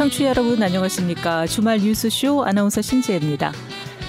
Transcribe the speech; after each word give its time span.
청취자 0.00 0.28
여러분 0.28 0.62
안녕하십니까. 0.62 1.46
주말 1.46 1.76
뉴스쇼 1.76 2.42
아나운서 2.42 2.80
신지혜입니다. 2.80 3.52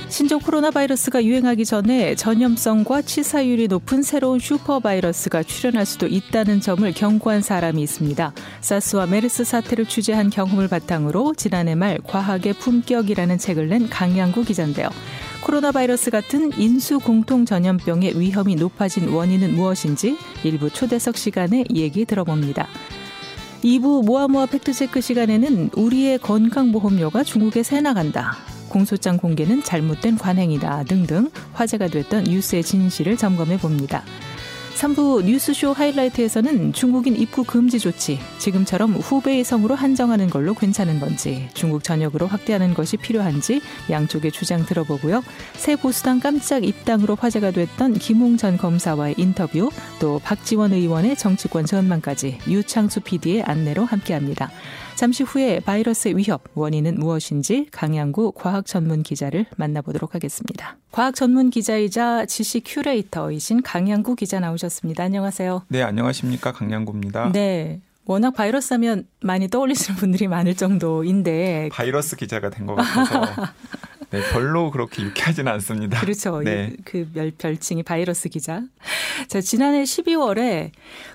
신종 0.08 0.40
코로나 0.40 0.72
바이러스가 0.72 1.22
유행하기 1.22 1.66
전에 1.66 2.16
전염성과 2.16 3.02
치사율이 3.02 3.68
높은 3.68 4.02
새로운 4.02 4.40
슈퍼 4.40 4.80
바이러스가 4.80 5.44
출현할 5.44 5.86
수도 5.86 6.08
있다는 6.08 6.62
점을 6.62 6.90
경고한 6.94 7.42
사람이 7.42 7.82
있습니다. 7.84 8.32
사스와 8.62 9.06
메르스 9.08 9.44
사태를 9.44 9.86
취재한 9.86 10.30
경험을 10.30 10.70
바탕으로 10.70 11.34
지난해 11.36 11.76
말 11.76 11.98
과학의 11.98 12.54
품격이라는 12.54 13.38
책을 13.38 13.68
낸 13.68 13.90
강양구 13.90 14.46
기자인데요. 14.46 14.88
코로나 15.44 15.74
바이러스 15.74 16.10
같은 16.10 16.58
인수 16.58 17.00
공통 17.00 17.44
전염병의 17.44 18.18
위험이 18.18 18.56
높아진 18.56 19.10
원인은 19.10 19.56
무엇인지 19.56 20.18
1부 20.46 20.70
초대석 20.70 21.18
시간에 21.18 21.66
얘기 21.76 22.06
들어봅니다. 22.06 22.70
2부 23.64 24.06
모아모아 24.06 24.48
팩트체크 24.48 25.02
시간에는 25.02 25.70
우리의 25.76 26.18
건강보험료가 26.18 27.24
중국에 27.24 27.62
새 27.62 27.80
나간다. 27.80 28.34
공소장 28.70 29.18
공개는 29.18 29.64
잘못된 29.64 30.18
관행이다 30.18 30.86
등등 30.86 31.30
화제가 31.54 31.88
됐던 31.88 32.24
뉴스의 32.24 32.64
진실을 32.64 33.18
점검해 33.18 33.58
봅니다. 33.60 34.04
3부 34.82 35.26
뉴스쇼 35.26 35.74
하이라이트에서는 35.74 36.74
중국인 36.74 37.16
입국 37.16 37.46
금지 37.46 37.78
조치, 37.78 38.18
지금처럼 38.40 38.94
후베이 38.94 39.44
성으로 39.44 39.76
한정하는 39.76 40.28
걸로 40.28 40.56
괜찮은 40.56 41.00
건지, 41.00 41.48
중국 41.54 41.84
전역으로 41.84 42.26
확대하는 42.26 42.74
것이 42.74 42.98
필요한지 42.98 43.62
양쪽의 43.92 44.32
주장 44.32 44.66
들어보고요. 44.66 45.24
새 45.54 45.76
보수당 45.76 46.20
깜짝 46.20 46.64
입당으로 46.64 47.14
화제가 47.14 47.52
됐던 47.52 47.94
김웅 47.94 48.38
전 48.38 48.58
검사와의 48.58 49.14
인터뷰, 49.18 49.70
또 50.00 50.20
박지원 50.24 50.74
의원의 50.74 51.16
정치권 51.16 51.68
전망까지 51.68 52.40
유창수 52.48 53.02
PD의 53.02 53.44
안내로 53.44 53.86
함께합니다. 53.86 54.50
잠시 55.02 55.24
후에 55.24 55.62
바이러스의 55.62 56.16
위협, 56.16 56.44
원인은 56.54 57.00
무엇인지 57.00 57.70
강양구 57.72 58.34
과학 58.36 58.68
전문 58.68 59.02
기자를 59.02 59.48
만나보도록 59.58 60.14
하겠습니다. 60.14 60.78
과학 60.92 61.16
전문 61.16 61.50
기자이자 61.50 62.28
지식 62.28 62.62
큐레이터이신 62.68 63.64
강양구 63.64 64.16
기자 64.16 64.40
나오셨습니다. 64.40 65.04
안녕하세요. 65.04 65.64
네, 65.70 65.82
안녕하십니까. 65.82 66.52
강양구입니다. 66.52 67.32
네. 67.32 67.82
워낙 68.06 68.30
바이러스 68.36 68.76
하면 68.76 69.08
많이 69.22 69.48
떠올리시는 69.48 69.98
분들이 69.98 70.28
많을 70.28 70.54
정도인데 70.56 71.70
바이러스 71.72 72.16
기자가 72.16 72.52
된 72.52 72.68
것 72.68 72.76
같아서 72.76 73.26
네, 74.12 74.22
별로 74.32 74.70
그렇게 74.70 75.02
유쾌하지는 75.02 75.52
않습니다. 75.54 76.00
그렇죠. 76.00 76.42
네. 76.42 76.76
그 76.86 77.10
별칭이 77.40 77.82
바이러스 77.82 78.30
기자. 78.30 78.62
자, 79.28 79.42
지난해 79.42 79.82
12월에 79.82 80.70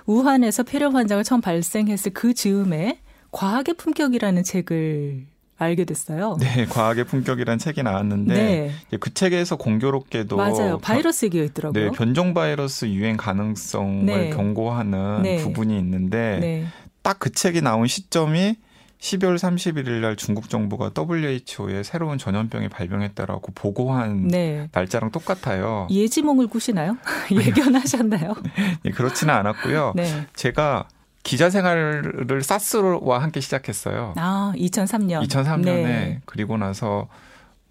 우한에서 0.05 0.63
폐렴 0.63 0.93
환자가 0.93 1.23
처음 1.23 1.39
발생했을 1.39 2.11
그 2.13 2.33
즈음에 2.33 2.99
과학의 3.31 3.75
품격이라는 3.75 4.43
책을 4.43 5.25
알게 5.59 5.85
됐어요. 5.85 6.37
네, 6.39 6.65
과학의 6.65 7.05
품격이라는 7.05 7.57
책이 7.57 7.81
나왔는데 7.81 8.33
네. 8.33 8.97
그 8.99 9.13
책에서 9.13 9.55
공교롭게도 9.55 10.37
맞아요. 10.37 10.77
바이러스 10.77 11.25
얘기가 11.25 11.43
있더라고요. 11.45 11.83
네, 11.83 11.91
변종 11.91 12.33
바이러스 12.33 12.85
유행 12.85 13.17
가능성을 13.17 14.05
네. 14.05 14.29
경고하는 14.29 15.23
네. 15.23 15.37
부분이 15.37 15.77
있는데 15.79 16.37
네. 16.39 16.67
딱그 17.01 17.31
책이 17.31 17.61
나온 17.61 17.87
시점이 17.87 18.55
12월 18.99 19.35
31일 19.35 20.01
날 20.01 20.15
중국 20.15 20.49
정부가 20.49 20.91
WHO에 20.97 21.83
새로운 21.83 22.17
전염병이 22.17 22.69
발병했다라고 22.69 23.51
보고한 23.53 24.27
네. 24.27 24.69
날짜랑 24.71 25.11
똑같아요. 25.11 25.87
예지몽을 25.89 26.47
꾸시나요? 26.47 26.97
예견하셨나요? 27.31 28.35
네, 28.83 28.91
그렇지는 28.91 29.33
않았고요. 29.33 29.93
네. 29.95 30.25
제가 30.35 30.87
기자 31.27 31.49
생활을 31.49 32.41
사스와 32.41 33.21
함께 33.21 33.41
시작했어요. 33.41 34.13
아, 34.15 34.53
2003년. 34.55 35.27
2003년에 35.27 35.65
네. 35.65 36.21
그리고 36.25 36.55
나서 36.55 37.09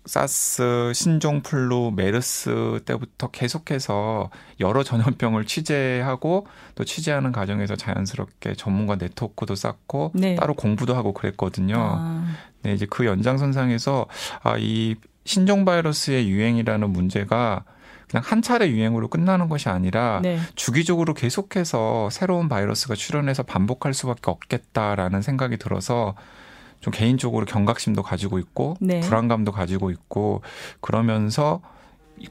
사스, 0.05 0.93
신종플루, 0.94 1.94
메르스 1.97 2.81
때부터 2.84 3.28
계속해서 3.28 4.28
여러 4.61 4.83
전염병을 4.83 5.47
취재하고 5.47 6.47
또 6.75 6.84
취재하는 6.84 7.33
과정에서 7.33 7.77
자연스럽게 7.77 8.56
전문가 8.56 8.97
네트워크도 8.97 9.55
쌓고 9.55 10.12
네. 10.15 10.34
따로 10.34 10.53
공부도 10.53 10.94
하고 10.94 11.15
그랬거든요. 11.15 11.77
아. 11.78 12.27
네, 12.62 12.75
이제 12.75 12.87
그 12.88 13.06
연장선상에서 13.06 14.06
아, 14.43 14.56
이 14.59 14.97
신종 15.25 15.65
바이러스의 15.65 16.28
유행이라는 16.28 16.91
문제가 16.91 17.65
그냥 18.09 18.22
한 18.25 18.43
차례 18.43 18.69
유행으로 18.69 19.09
끝나는 19.09 19.49
것이 19.49 19.69
아니라 19.69 20.21
네. 20.22 20.39
주기적으로 20.55 21.15
계속해서 21.15 22.09
새로운 22.11 22.49
바이러스가 22.49 22.94
출현해서 22.94 23.43
반복할 23.43 23.94
수밖에 23.94 24.31
없겠다라는 24.31 25.22
생각이 25.22 25.56
들어서 25.56 26.15
좀 26.81 26.93
개인적으로 26.93 27.47
경각심도 27.47 28.03
가지고 28.03 28.39
있고 28.39 28.77
네. 28.81 29.00
불안감도 29.00 29.53
가지고 29.53 29.91
있고 29.91 30.43
그러면서 30.81 31.61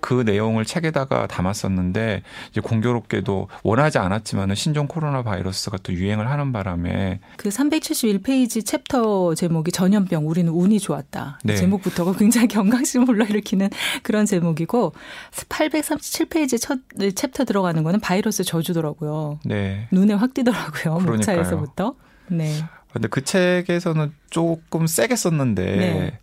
그 0.01 0.23
내용을 0.25 0.65
책에다가 0.65 1.27
담았었는데 1.27 2.23
이제 2.49 2.61
공교롭게도 2.61 3.47
원하지 3.63 3.97
않았지만은 3.97 4.55
신종 4.55 4.87
코로나 4.87 5.23
바이러스가 5.23 5.77
또 5.83 5.93
유행을 5.93 6.29
하는 6.29 6.51
바람에 6.51 7.19
그 7.37 7.49
371페이지 7.49 8.65
챕터 8.65 9.35
제목이 9.35 9.71
전염병 9.71 10.27
우리는 10.27 10.51
운이 10.51 10.79
좋았다. 10.79 11.39
네. 11.43 11.55
제목부터가 11.55 12.13
굉장히 12.13 12.47
경각심을 12.55 13.05
불러일으키는 13.05 13.69
그런 14.03 14.25
제목이고 14.25 14.93
837페이지 15.49 16.59
첫 16.59 16.79
챕터 17.15 17.45
들어가는 17.45 17.83
거는 17.83 17.99
바이러스 17.99 18.43
저주더라고요. 18.43 19.39
네. 19.45 19.87
눈에 19.91 20.13
확 20.13 20.33
띄더라고요. 20.33 20.99
목차에서부터. 20.99 21.95
네. 22.27 22.51
근데 22.91 23.09
그 23.09 23.23
책에서는 23.23 24.13
조금 24.29 24.87
세게 24.87 25.15
썼는데 25.17 25.63
네. 25.63 26.19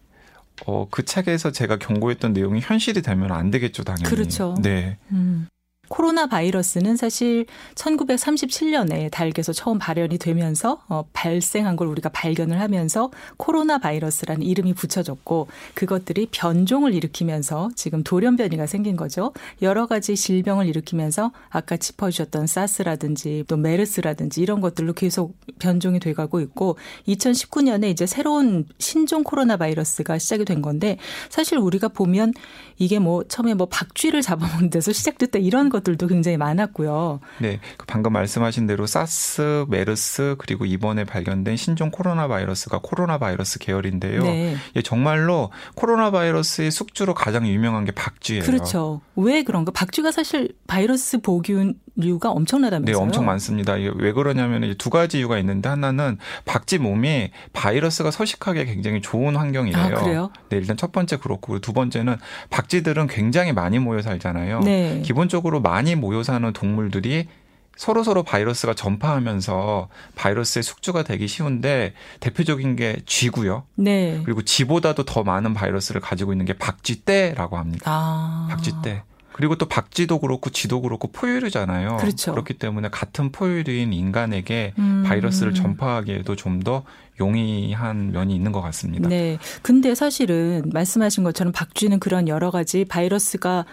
어, 0.66 0.86
그 0.90 1.04
책에서 1.04 1.50
제가 1.50 1.78
경고했던 1.78 2.32
내용이 2.32 2.60
현실이 2.60 3.02
되면 3.02 3.32
안 3.32 3.50
되겠죠, 3.50 3.84
당연히. 3.84 4.04
그렇죠. 4.04 4.54
네. 4.62 4.98
음. 5.10 5.48
코로나 5.92 6.26
바이러스는 6.26 6.96
사실 6.96 7.44
1937년에 7.74 9.10
닭에서 9.10 9.52
처음 9.52 9.78
발현이 9.78 10.16
되면서 10.16 10.80
어, 10.88 11.04
발생한 11.12 11.76
걸 11.76 11.86
우리가 11.88 12.08
발견을 12.08 12.60
하면서 12.60 13.10
코로나 13.36 13.76
바이러스라는 13.76 14.42
이름이 14.42 14.72
붙여졌고 14.72 15.48
그것들이 15.74 16.28
변종을 16.30 16.94
일으키면서 16.94 17.72
지금 17.76 18.02
돌연변이가 18.02 18.66
생긴 18.66 18.96
거죠. 18.96 19.34
여러 19.60 19.84
가지 19.86 20.16
질병을 20.16 20.66
일으키면서 20.66 21.30
아까 21.50 21.76
짚어주셨던 21.76 22.46
사스라든지 22.46 23.44
또 23.46 23.58
메르스라든지 23.58 24.40
이런 24.40 24.62
것들로 24.62 24.94
계속 24.94 25.36
변종이 25.58 26.00
돼가고 26.00 26.40
있고 26.40 26.78
2019년에 27.06 27.90
이제 27.90 28.06
새로운 28.06 28.64
신종 28.78 29.24
코로나 29.24 29.58
바이러스가 29.58 30.16
시작이 30.16 30.46
된 30.46 30.62
건데 30.62 30.96
사실 31.28 31.58
우리가 31.58 31.88
보면 31.88 32.32
이게 32.78 32.98
뭐 32.98 33.24
처음에 33.24 33.54
뭐 33.54 33.66
박쥐를 33.66 34.22
잡아먹는 34.22 34.70
데서 34.70 34.92
시작됐다 34.92 35.38
이런 35.38 35.68
것 35.68 35.82
것들도 35.82 36.06
굉장히 36.06 36.36
많았고요. 36.36 37.20
네. 37.40 37.60
그 37.76 37.86
방금 37.86 38.12
말씀하신 38.12 38.66
대로 38.66 38.86
사스, 38.86 39.66
메르스 39.68 40.36
그리고 40.38 40.64
이번에 40.64 41.04
발견된 41.04 41.56
신종 41.56 41.90
코로나 41.90 42.28
바이러스가 42.28 42.80
코로나 42.82 43.18
바이러스 43.18 43.58
계열인데요. 43.58 44.22
네. 44.22 44.56
예, 44.76 44.82
정말로 44.82 45.50
코로나 45.74 46.10
바이러스의 46.10 46.70
숙주로 46.70 47.14
가장 47.14 47.46
유명한 47.46 47.84
게 47.84 47.92
박쥐예요. 47.92 48.44
그렇죠. 48.44 49.00
왜 49.22 49.42
그런가? 49.42 49.72
박쥐가 49.72 50.10
사실 50.10 50.54
바이러스 50.66 51.20
보균 51.20 51.74
류가 51.96 52.30
엄청나다면서요? 52.30 52.96
네, 52.96 53.02
엄청 53.02 53.26
많습니다. 53.26 53.74
왜 53.74 54.12
그러냐면 54.12 54.74
두 54.78 54.88
가지 54.90 55.18
이유가 55.18 55.38
있는데 55.38 55.68
하나는 55.68 56.18
박쥐 56.44 56.78
몸이 56.78 57.30
바이러스가 57.52 58.10
서식하기에 58.10 58.64
굉장히 58.64 59.02
좋은 59.02 59.36
환경이래요. 59.36 59.84
아, 59.84 59.88
그래요? 59.90 60.32
네, 60.48 60.56
일단 60.56 60.76
첫 60.76 60.92
번째 60.92 61.18
그렇고 61.18 61.58
두 61.58 61.72
번째는 61.72 62.16
박쥐들은 62.50 63.08
굉장히 63.08 63.52
많이 63.52 63.78
모여 63.78 64.00
살잖아요. 64.00 64.60
네. 64.60 65.02
기본적으로 65.04 65.60
많이 65.60 65.94
모여 65.94 66.22
사는 66.22 66.50
동물들이 66.52 67.28
서로 67.76 68.02
서로 68.04 68.22
바이러스가 68.22 68.74
전파하면서 68.74 69.88
바이러스의 70.14 70.62
숙주가 70.62 71.02
되기 71.02 71.26
쉬운데 71.26 71.94
대표적인 72.20 72.76
게 72.76 73.00
쥐고요. 73.06 73.64
네. 73.76 74.20
그리고 74.24 74.42
쥐보다도 74.42 75.04
더 75.04 75.22
많은 75.22 75.54
바이러스를 75.54 76.00
가지고 76.00 76.32
있는 76.32 76.46
게 76.46 76.52
박쥐떼라고 76.52 77.58
합니다. 77.58 77.84
아. 77.86 78.46
박쥐떼. 78.50 79.02
그리고 79.32 79.56
또 79.56 79.66
박쥐도 79.66 80.20
그렇고 80.20 80.50
쥐도 80.50 80.82
그렇고 80.82 81.08
포유류잖아요. 81.08 81.96
그렇죠. 81.96 82.32
그렇기 82.32 82.54
때문에 82.54 82.88
같은 82.90 83.32
포유류인 83.32 83.92
인간에게 83.92 84.74
음. 84.78 85.02
바이러스를 85.06 85.54
전파하기에도 85.54 86.36
좀 86.36 86.62
더 86.62 86.84
용이한 87.20 88.12
면이 88.12 88.34
있는 88.34 88.52
것 88.52 88.60
같습니다. 88.62 89.08
네. 89.08 89.38
근데 89.62 89.94
사실은 89.94 90.62
말씀하신 90.72 91.24
것처럼 91.24 91.52
박쥐는 91.52 92.00
그런 92.00 92.28
여러 92.28 92.50
가지 92.50 92.84
바이러스가 92.84 93.64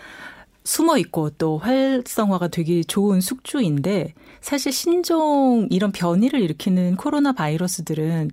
숨어 0.69 1.00
있고 1.00 1.31
또 1.31 1.57
활성화가 1.57 2.50
되기 2.50 2.86
좋은 2.86 3.21
숙주인데 3.21 4.13
사실 4.39 4.71
신종 4.71 5.68
이런 5.71 5.92
변이를 5.92 6.42
일으키는 6.42 6.95
코로나 6.95 7.31
바이러스들은 7.31 8.30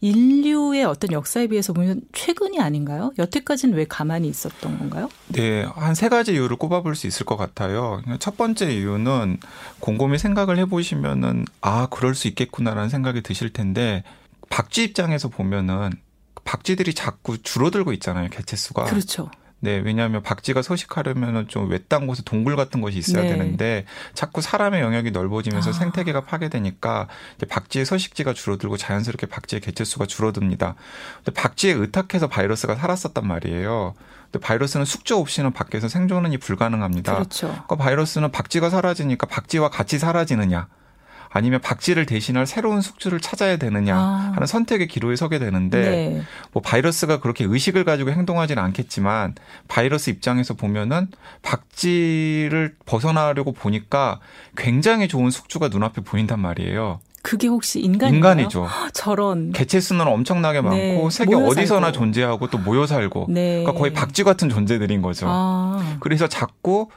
인류의 0.00 0.82
어떤 0.84 1.12
역사에 1.12 1.46
비해서 1.46 1.72
보면 1.72 2.00
최근이 2.12 2.58
아닌가요? 2.60 3.12
여태까지는 3.18 3.76
왜 3.76 3.84
가만히 3.86 4.26
있었던 4.26 4.80
건가요? 4.80 5.08
네, 5.28 5.62
한 5.62 5.94
세 5.94 6.08
가지 6.08 6.32
이유를 6.32 6.56
꼽아볼 6.56 6.96
수 6.96 7.06
있을 7.06 7.24
것 7.24 7.36
같아요. 7.36 8.02
첫 8.18 8.36
번째 8.36 8.68
이유는 8.74 9.38
곰곰이 9.78 10.18
생각을 10.18 10.58
해보시면은 10.58 11.44
아 11.60 11.86
그럴 11.88 12.16
수 12.16 12.26
있겠구나라는 12.26 12.88
생각이 12.88 13.22
드실 13.22 13.52
텐데 13.52 14.02
박쥐 14.50 14.82
입장에서 14.82 15.28
보면은 15.28 15.90
박쥐들이 16.44 16.94
자꾸 16.94 17.40
줄어들고 17.40 17.92
있잖아요 17.92 18.28
개체 18.30 18.56
수가. 18.56 18.84
그렇죠. 18.86 19.30
네, 19.58 19.78
왜냐하면 19.78 20.22
박쥐가 20.22 20.60
서식하려면은 20.60 21.48
좀 21.48 21.70
외딴 21.70 22.06
곳에 22.06 22.22
동굴 22.24 22.56
같은 22.56 22.82
곳이 22.82 22.98
있어야 22.98 23.22
네. 23.22 23.30
되는데 23.30 23.86
자꾸 24.12 24.42
사람의 24.42 24.82
영역이 24.82 25.12
넓어지면서 25.12 25.70
아. 25.70 25.72
생태계가 25.72 26.22
파괴되니까 26.22 27.08
박쥐의 27.48 27.86
서식지가 27.86 28.34
줄어들고 28.34 28.76
자연스럽게 28.76 29.26
박쥐의 29.26 29.60
개체수가 29.60 30.06
줄어듭니다. 30.06 30.74
근데 31.24 31.40
박쥐에 31.40 31.72
의탁해서 31.72 32.28
바이러스가 32.28 32.74
살았었단 32.74 33.26
말이에요. 33.26 33.94
근데 34.30 34.44
바이러스는 34.44 34.84
숙주 34.84 35.16
없이는 35.16 35.52
밖에서 35.52 35.88
생존이 35.88 36.36
불가능합니다. 36.38 37.14
그렇죠. 37.14 37.48
그러니까 37.48 37.76
바이러스는 37.76 38.32
박쥐가 38.32 38.68
사라지니까 38.68 39.26
박쥐와 39.26 39.70
같이 39.70 39.98
사라지느냐 39.98 40.68
아니면 41.36 41.60
박쥐를 41.60 42.06
대신할 42.06 42.46
새로운 42.46 42.80
숙주를 42.80 43.20
찾아야 43.20 43.58
되느냐 43.58 43.94
아. 43.94 44.32
하는 44.34 44.46
선택의 44.46 44.88
기로에 44.88 45.16
서게 45.16 45.38
되는데 45.38 45.80
네. 45.82 46.22
뭐 46.52 46.62
바이러스가 46.62 47.20
그렇게 47.20 47.44
의식을 47.44 47.84
가지고 47.84 48.10
행동하지는 48.10 48.62
않겠지만 48.62 49.34
바이러스 49.68 50.08
입장에서 50.08 50.54
보면은 50.54 51.08
박쥐를 51.42 52.76
벗어나려고 52.86 53.52
보니까 53.52 54.18
굉장히 54.56 55.08
좋은 55.08 55.30
숙주가 55.30 55.68
눈앞에 55.68 56.00
보인단 56.00 56.40
말이에요. 56.40 57.00
그게 57.20 57.48
혹시 57.48 57.80
인간인가요? 57.80 58.32
인간이죠. 58.32 58.68
저런. 58.94 59.52
개체 59.52 59.80
수는 59.80 60.06
엄청나게 60.06 60.62
많고 60.62 60.76
네, 60.76 61.10
세계 61.10 61.34
어디서나 61.34 61.86
살고. 61.88 61.92
존재하고 61.92 62.48
또 62.48 62.56
모여 62.58 62.86
살고 62.86 63.26
네. 63.28 63.62
그러니까 63.62 63.72
거의 63.72 63.92
박쥐 63.92 64.24
같은 64.24 64.48
존재들인 64.48 65.02
거죠. 65.02 65.26
아. 65.28 65.96
그래서 66.00 66.28
자꾸 66.28 66.88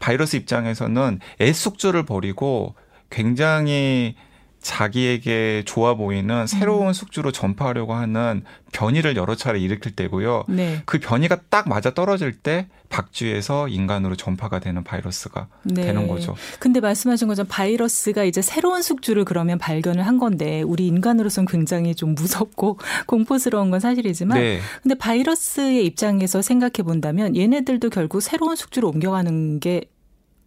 바이러스 0.00 0.36
입장에서는 0.36 1.20
애숙주를 1.40 2.04
버리고 2.06 2.74
굉장히 3.10 4.14
자기에게 4.60 5.62
좋아 5.64 5.94
보이는 5.94 6.34
음. 6.34 6.46
새로운 6.46 6.92
숙주로 6.92 7.30
전파하려고 7.32 7.94
하는 7.94 8.42
변이를 8.72 9.16
여러 9.16 9.34
차례 9.34 9.58
일으킬 9.58 9.92
때고요. 9.92 10.44
네. 10.48 10.82
그 10.84 10.98
변이가 10.98 11.38
딱 11.48 11.68
맞아 11.68 11.94
떨어질 11.94 12.32
때 12.32 12.66
박쥐에서 12.90 13.68
인간으로 13.68 14.16
전파가 14.16 14.58
되는 14.58 14.82
바이러스가 14.82 15.46
네. 15.62 15.82
되는 15.82 16.08
거죠. 16.08 16.34
근데 16.58 16.80
말씀하신 16.80 17.28
것처럼 17.28 17.46
바이러스가 17.48 18.24
이제 18.24 18.42
새로운 18.42 18.82
숙주를 18.82 19.24
그러면 19.24 19.58
발견을 19.58 20.06
한 20.06 20.18
건데 20.18 20.62
우리 20.62 20.86
인간으로서는 20.88 21.46
굉장히 21.46 21.94
좀 21.94 22.14
무섭고 22.14 22.78
공포스러운 23.06 23.70
건 23.70 23.80
사실이지만 23.80 24.38
네. 24.38 24.60
근데 24.82 24.96
바이러스의 24.96 25.86
입장에서 25.86 26.42
생각해 26.42 26.82
본다면 26.84 27.36
얘네들도 27.36 27.90
결국 27.90 28.20
새로운 28.20 28.56
숙주로 28.56 28.88
옮겨가는 28.88 29.60
게 29.60 29.82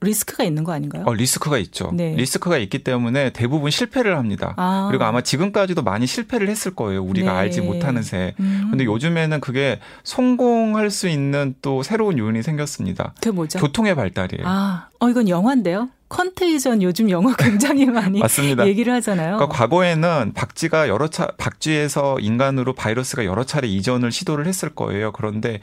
리스크가 0.02 0.44
있는 0.44 0.64
거 0.64 0.72
아닌가요? 0.74 1.04
어, 1.06 1.14
리스크가 1.14 1.60
있죠. 1.60 1.92
네. 1.94 2.16
리스크가 2.16 2.58
있기 2.58 2.84
때문에 2.84 3.30
대부분 3.32 3.70
실패를 3.70 4.18
합니다. 4.18 4.56
아. 4.58 4.88
그리고 4.90 5.04
아마 5.04 5.22
지금까지도 5.22 5.84
많이 5.84 6.08
실패를 6.08 6.50
했을 6.50 6.74
거예요. 6.76 7.04
우리가 7.04 7.32
네. 7.34 7.38
알지 7.38 7.62
못하는 7.62 8.02
새. 8.02 8.34
음. 8.40 8.68
근데 8.72 8.86
요즘에는 8.86 9.40
그게 9.42 9.80
성공할 10.04 10.90
수 10.90 11.08
있는 11.08 11.54
또 11.62 11.84
새로운 11.84 12.18
요인이 12.18 12.42
생겼습니다. 12.42 13.14
그게 13.16 13.32
뭐죠? 13.32 13.60
교통의 13.60 13.96
발달이에요. 13.96 14.44
아, 14.46 14.88
어 15.00 15.10
이건 15.10 15.30
영화인데요. 15.30 15.90
컨테이전 16.10 16.82
요즘 16.82 17.10
영화 17.10 17.36
굉장히 17.36 17.86
많이 17.86 18.20
맞습니다. 18.20 18.68
얘기를 18.68 18.92
하잖아요. 18.96 19.38
그러니까 19.38 19.56
과거에는 19.56 20.34
박쥐가 20.34 20.90
여러 20.90 21.08
차 21.10 21.28
박쥐에서 21.38 22.18
인간으로 22.20 22.74
바이러스가 22.74 23.24
여러 23.26 23.44
차례 23.46 23.68
이전을 23.68 24.12
시도를 24.12 24.48
했을 24.48 24.70
거예요. 24.70 25.12
그런데 25.12 25.60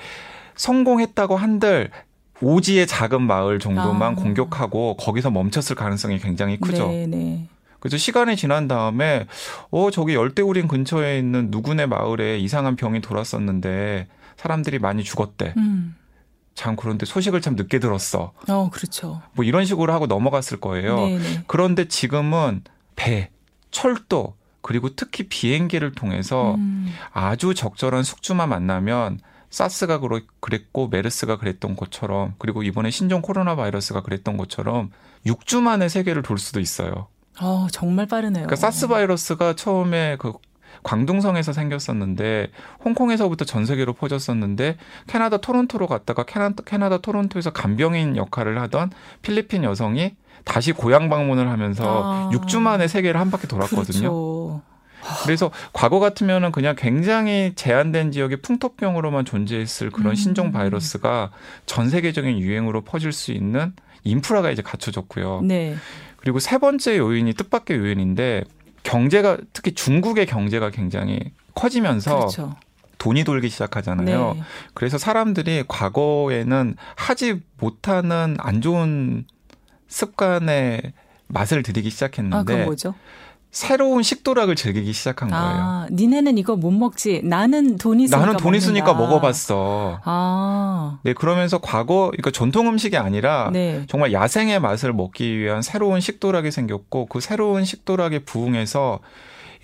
성공했다고 0.56 1.36
한들 1.36 1.90
오지의 2.40 2.86
작은 2.86 3.22
마을 3.22 3.58
정도만 3.58 4.12
아. 4.12 4.14
공격하고 4.14 4.96
거기서 4.96 5.30
멈췄을 5.30 5.76
가능성이 5.76 6.18
굉장히 6.18 6.58
크죠. 6.58 6.88
네, 6.88 7.06
네. 7.06 7.48
그래서 7.80 7.96
시간이 7.96 8.36
지난 8.36 8.68
다음에 8.68 9.26
어 9.70 9.90
저기 9.90 10.14
열대우림 10.14 10.68
근처에 10.68 11.18
있는 11.18 11.48
누구네 11.50 11.86
마을에 11.86 12.38
이상한 12.38 12.76
병이 12.76 13.00
돌았었는데 13.00 14.08
사람들이 14.36 14.78
많이 14.78 15.04
죽었대. 15.04 15.54
음. 15.56 15.96
참 16.54 16.74
그런데 16.74 17.06
소식을 17.06 17.40
참 17.40 17.54
늦게 17.54 17.78
들었어. 17.78 18.32
어, 18.48 18.70
그렇죠. 18.70 19.22
뭐 19.34 19.44
이런 19.44 19.64
식으로 19.64 19.92
하고 19.92 20.06
넘어갔을 20.06 20.58
거예요. 20.58 20.96
네, 20.96 21.18
네. 21.18 21.44
그런데 21.46 21.86
지금은 21.86 22.62
배, 22.96 23.30
철도 23.70 24.34
그리고 24.60 24.88
특히 24.96 25.28
비행기를 25.28 25.92
통해서 25.92 26.56
음. 26.56 26.92
아주 27.12 27.54
적절한 27.54 28.02
숙주만 28.02 28.48
만나면 28.48 29.20
사스가 29.50 30.00
그랬고 30.40 30.88
메르스가 30.88 31.38
그랬던 31.38 31.76
것처럼 31.76 32.34
그리고 32.38 32.62
이번에 32.62 32.90
신종 32.90 33.22
코로나 33.22 33.56
바이러스가 33.56 34.02
그랬던 34.02 34.36
것처럼 34.36 34.90
6주 35.26 35.60
만에 35.60 35.88
세계를 35.88 36.22
돌 36.22 36.38
수도 36.38 36.60
있어요. 36.60 37.08
어, 37.40 37.68
정말 37.70 38.06
빠르네요. 38.06 38.46
그러니까 38.46 38.56
사스 38.56 38.88
바이러스가 38.88 39.54
처음에 39.54 40.16
그 40.18 40.32
광둥성에서 40.82 41.52
생겼었는데 41.52 42.50
홍콩에서부터 42.84 43.44
전 43.44 43.64
세계로 43.64 43.94
퍼졌었는데 43.94 44.76
캐나다 45.06 45.38
토론토로 45.38 45.86
갔다가 45.86 46.24
캐나다, 46.24 46.62
캐나다 46.64 46.98
토론토에서 46.98 47.50
간병인 47.50 48.16
역할을 48.16 48.60
하던 48.62 48.90
필리핀 49.22 49.64
여성이 49.64 50.16
다시 50.44 50.72
고향 50.72 51.08
방문을 51.08 51.48
하면서 51.48 52.02
아. 52.04 52.30
6주 52.32 52.60
만에 52.60 52.88
세계를 52.88 53.20
한 53.20 53.30
바퀴 53.30 53.48
돌았거든요. 53.48 54.00
그렇죠. 54.00 54.62
그래서 55.24 55.50
과거 55.72 56.00
같으면은 56.00 56.52
그냥 56.52 56.74
굉장히 56.76 57.52
제한된 57.54 58.12
지역에 58.12 58.36
풍토병으로만 58.36 59.24
존재했을 59.24 59.90
그런 59.90 60.12
음. 60.12 60.14
신종 60.14 60.52
바이러스가 60.52 61.30
전 61.66 61.88
세계적인 61.88 62.38
유행으로 62.38 62.82
퍼질 62.82 63.12
수 63.12 63.32
있는 63.32 63.72
인프라가 64.04 64.50
이제 64.50 64.62
갖춰졌고요. 64.62 65.42
네. 65.44 65.76
그리고 66.16 66.38
세 66.38 66.58
번째 66.58 66.98
요인이 66.98 67.32
뜻밖의 67.34 67.78
요인인데 67.78 68.44
경제가 68.82 69.38
특히 69.52 69.72
중국의 69.72 70.26
경제가 70.26 70.70
굉장히 70.70 71.32
커지면서 71.54 72.18
그렇죠. 72.18 72.56
돈이 72.98 73.24
돌기 73.24 73.48
시작하잖아요. 73.48 74.34
네. 74.34 74.42
그래서 74.74 74.98
사람들이 74.98 75.64
과거에는 75.68 76.76
하지 76.96 77.40
못하는 77.58 78.36
안 78.38 78.60
좋은 78.60 79.24
습관의 79.86 80.92
맛을 81.28 81.62
들이기 81.62 81.88
아, 81.88 81.90
시작했는데 81.90 82.64
뭐죠? 82.64 82.94
새로운 83.50 84.02
식도락을 84.02 84.56
즐기기 84.56 84.92
시작한 84.92 85.30
거예요. 85.30 85.44
아, 85.44 85.86
니네는 85.90 86.36
이거 86.38 86.54
못 86.56 86.70
먹지. 86.70 87.22
나는 87.24 87.78
돈이 87.78 88.04
있으니까 88.04 88.26
나는 88.26 88.36
돈 88.36 88.54
있으니까. 88.54 88.92
먹어봤어. 88.92 90.00
아, 90.04 90.98
네, 91.02 91.14
그러면서 91.14 91.58
과거, 91.58 92.08
그러니까 92.10 92.30
전통 92.30 92.68
음식이 92.68 92.96
아니라 92.96 93.50
네. 93.52 93.84
정말 93.88 94.12
야생의 94.12 94.60
맛을 94.60 94.92
먹기 94.92 95.38
위한 95.38 95.62
새로운 95.62 96.00
식도락이 96.00 96.50
생겼고 96.50 97.06
그 97.06 97.20
새로운 97.20 97.64
식도락에 97.64 98.20
부응해서 98.20 99.00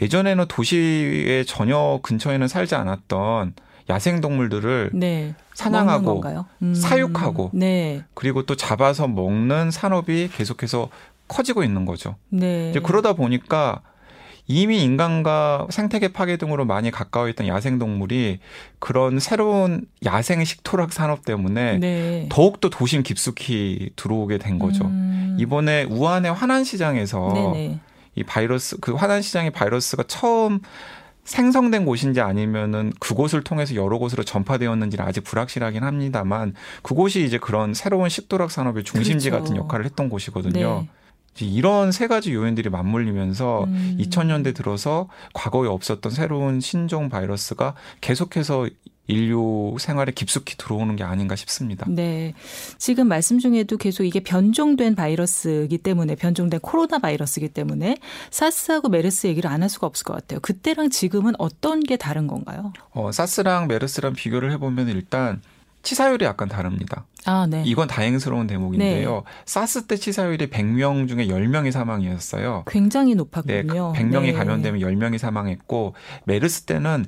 예전에는 0.01 0.47
도시의 0.49 1.45
전혀 1.47 2.01
근처에는 2.03 2.49
살지 2.49 2.75
않았던 2.75 3.55
야생 3.91 4.21
동물들을 4.21 4.91
네. 4.95 5.35
사냥하고? 5.53 6.25
음. 6.63 6.75
사육하고 6.75 7.51
네. 7.53 8.03
그리고 8.15 8.45
또 8.45 8.57
잡아서 8.57 9.07
먹는 9.07 9.71
산업이 9.71 10.31
계속해서 10.35 10.89
커지고 11.29 11.65
있는 11.65 11.85
거죠. 11.85 12.17
네. 12.29 12.71
이제 12.71 12.81
그러다 12.81 13.15
보니까 13.15 13.83
이미 14.47 14.83
인간과 14.83 15.67
생태계 15.71 16.09
파괴 16.09 16.37
등으로 16.37 16.67
많이 16.67 16.91
가까워 16.91 17.29
있던 17.29 17.47
야생 17.47 17.79
동물이 17.79 18.41
그런 18.79 19.19
새로운 19.19 19.87
야생 20.05 20.45
식토락 20.45 20.93
산업 20.93 21.25
때문에 21.25 21.79
네. 21.79 22.29
더욱더 22.31 22.69
도심 22.69 23.03
깊숙이 23.03 23.91
들어오게 23.97 24.39
된 24.39 24.59
거죠. 24.59 24.85
음. 24.85 25.37
이번에 25.41 25.85
우한의 25.85 26.33
화난 26.33 26.63
시장에서 26.63 27.33
네네. 27.35 27.81
이 28.17 28.23
바이러스 28.23 28.77
그 28.81 28.93
화난 28.93 29.23
시장의 29.23 29.51
바이러스가 29.51 30.05
처음 30.07 30.61
생성된 31.25 31.87
곳인지 31.87 32.21
아니면은 32.21 32.93
그곳을 33.01 33.43
통해서 33.43 33.75
여러 33.75 33.97
곳으로 33.97 34.25
전파되었는지는 34.25 35.05
아직 35.05 35.25
불확실하긴 35.25 35.83
합니다만 35.83 36.55
그곳이 36.83 37.25
이제 37.25 37.39
그런 37.39 37.73
새로운 37.73 38.11
식도락 38.11 38.51
산업의 38.51 38.85
중심지 38.85 39.31
그렇죠. 39.31 39.43
같은 39.43 39.57
역할을 39.57 39.87
했던 39.87 40.11
곳이거든요. 40.11 40.81
네. 40.83 40.89
이런 41.41 41.91
세 41.93 42.07
가지 42.07 42.33
요인들이 42.33 42.71
맞물리면서 42.71 43.65
음. 43.65 43.97
2000년대 44.01 44.55
들어서 44.55 45.09
과거에 45.33 45.69
없었던 45.69 46.13
새로운 46.13 46.61
신종 46.61 47.09
바이러스가 47.09 47.75
계속해서 48.01 48.69
인류 49.07 49.77
생활에 49.79 50.13
깊숙이 50.13 50.57
들어오는 50.57 50.97
게 50.97 51.05
아닌가 51.05 51.37
싶습니다. 51.37 51.85
네. 51.91 52.33
지금 52.79 53.07
말씀 53.07 53.39
중에도 53.39 53.77
계속 53.77 54.05
이게 54.05 54.21
변종된 54.21 54.95
바이러스이기 54.95 55.77
때문에 55.77 56.15
변종된 56.15 56.61
코로나 56.61 56.99
바이러스이기 56.99 57.49
때문에 57.51 57.99
사스하고 58.31 58.89
메르스 58.89 59.27
얘기를 59.27 59.51
안 59.51 59.61
할 59.61 59.69
수가 59.69 59.87
없을 59.87 60.05
것 60.05 60.15
같아요. 60.15 60.41
그때랑 60.41 60.89
지금은 60.89 61.35
어떤 61.39 61.81
게 61.81 61.99
다른 61.99 62.27
건가요? 62.27 62.73
어, 62.93 63.13
사스랑 63.13 63.67
메르스랑 63.67 64.15
비교를 64.15 64.51
해보면 64.53 64.89
일단 64.89 65.43
치사율이 65.85 66.25
약간 66.25 66.49
다릅니다. 66.49 67.07
아, 67.27 67.47
네. 67.49 67.63
이건 67.65 67.87
다행스러운 67.87 68.47
대목인데요. 68.47 69.23
사스 69.45 69.87
때 69.87 69.97
치사율이 69.97 70.49
100명 70.51 71.09
중에 71.09 71.27
10명이 71.29 71.71
사망이었어요. 71.71 72.65
굉장히 72.67 73.13
네, 73.13 73.17
높았군요. 73.17 73.93
100명이 73.95 74.23
네. 74.23 74.33
감염되면 74.33 74.81
10명이 74.81 75.19
사망했고 75.19 75.95
메르스 76.25 76.63
때는 76.63 77.07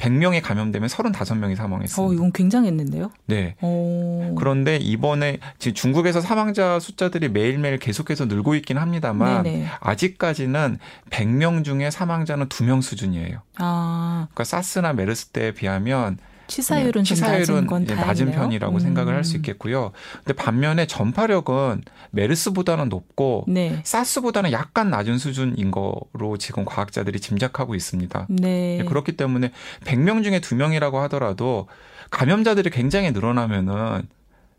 100명이 0.00 0.40
감염되면 0.42 0.88
35명이 0.88 1.56
사망했습니다. 1.56 2.02
어, 2.02 2.12
이건 2.12 2.32
굉장했는데요. 2.32 3.10
네. 3.26 3.56
오. 3.60 4.34
그런데 4.38 4.76
이번에 4.76 5.38
지금 5.58 5.74
중국에서 5.74 6.22
사망자 6.22 6.80
숫자들이 6.80 7.28
매일매일 7.28 7.78
계속해서 7.78 8.24
늘고 8.24 8.54
있긴 8.56 8.78
합니다만 8.78 9.42
네네. 9.42 9.66
아직까지는 9.80 10.78
100명 11.10 11.64
중에 11.64 11.90
사망자는 11.90 12.48
2명 12.48 12.80
수준이에요. 12.80 13.42
아, 13.58 14.28
그러니까 14.30 14.44
사스나 14.44 14.94
메르스 14.94 15.26
때에 15.26 15.52
비하면 15.52 16.18
치사율은 16.50 17.04
좀 17.04 17.16
낮은 17.18 17.44
치사율은 17.44 17.66
건 17.66 17.82
이제 17.84 17.94
다행이네요. 17.94 18.26
낮은 18.26 18.32
편이라고 18.32 18.74
음. 18.74 18.80
생각을 18.80 19.14
할 19.14 19.24
수 19.24 19.36
있겠고요. 19.36 19.92
근데 20.24 20.32
반면에 20.32 20.86
전파력은 20.86 21.82
메르스보다는 22.10 22.88
높고 22.88 23.44
네. 23.48 23.80
사스보다는 23.84 24.50
약간 24.52 24.90
낮은 24.90 25.18
수준인 25.18 25.70
거로 25.70 26.36
지금 26.38 26.64
과학자들이 26.64 27.20
짐작하고 27.20 27.74
있습니다. 27.74 28.26
네. 28.30 28.82
그렇기 28.88 29.12
때문에 29.12 29.52
100명 29.84 30.24
중에 30.24 30.40
2명이라고 30.40 30.94
하더라도 31.02 31.68
감염자들이 32.10 32.70
굉장히 32.70 33.12
늘어나면은 33.12 34.08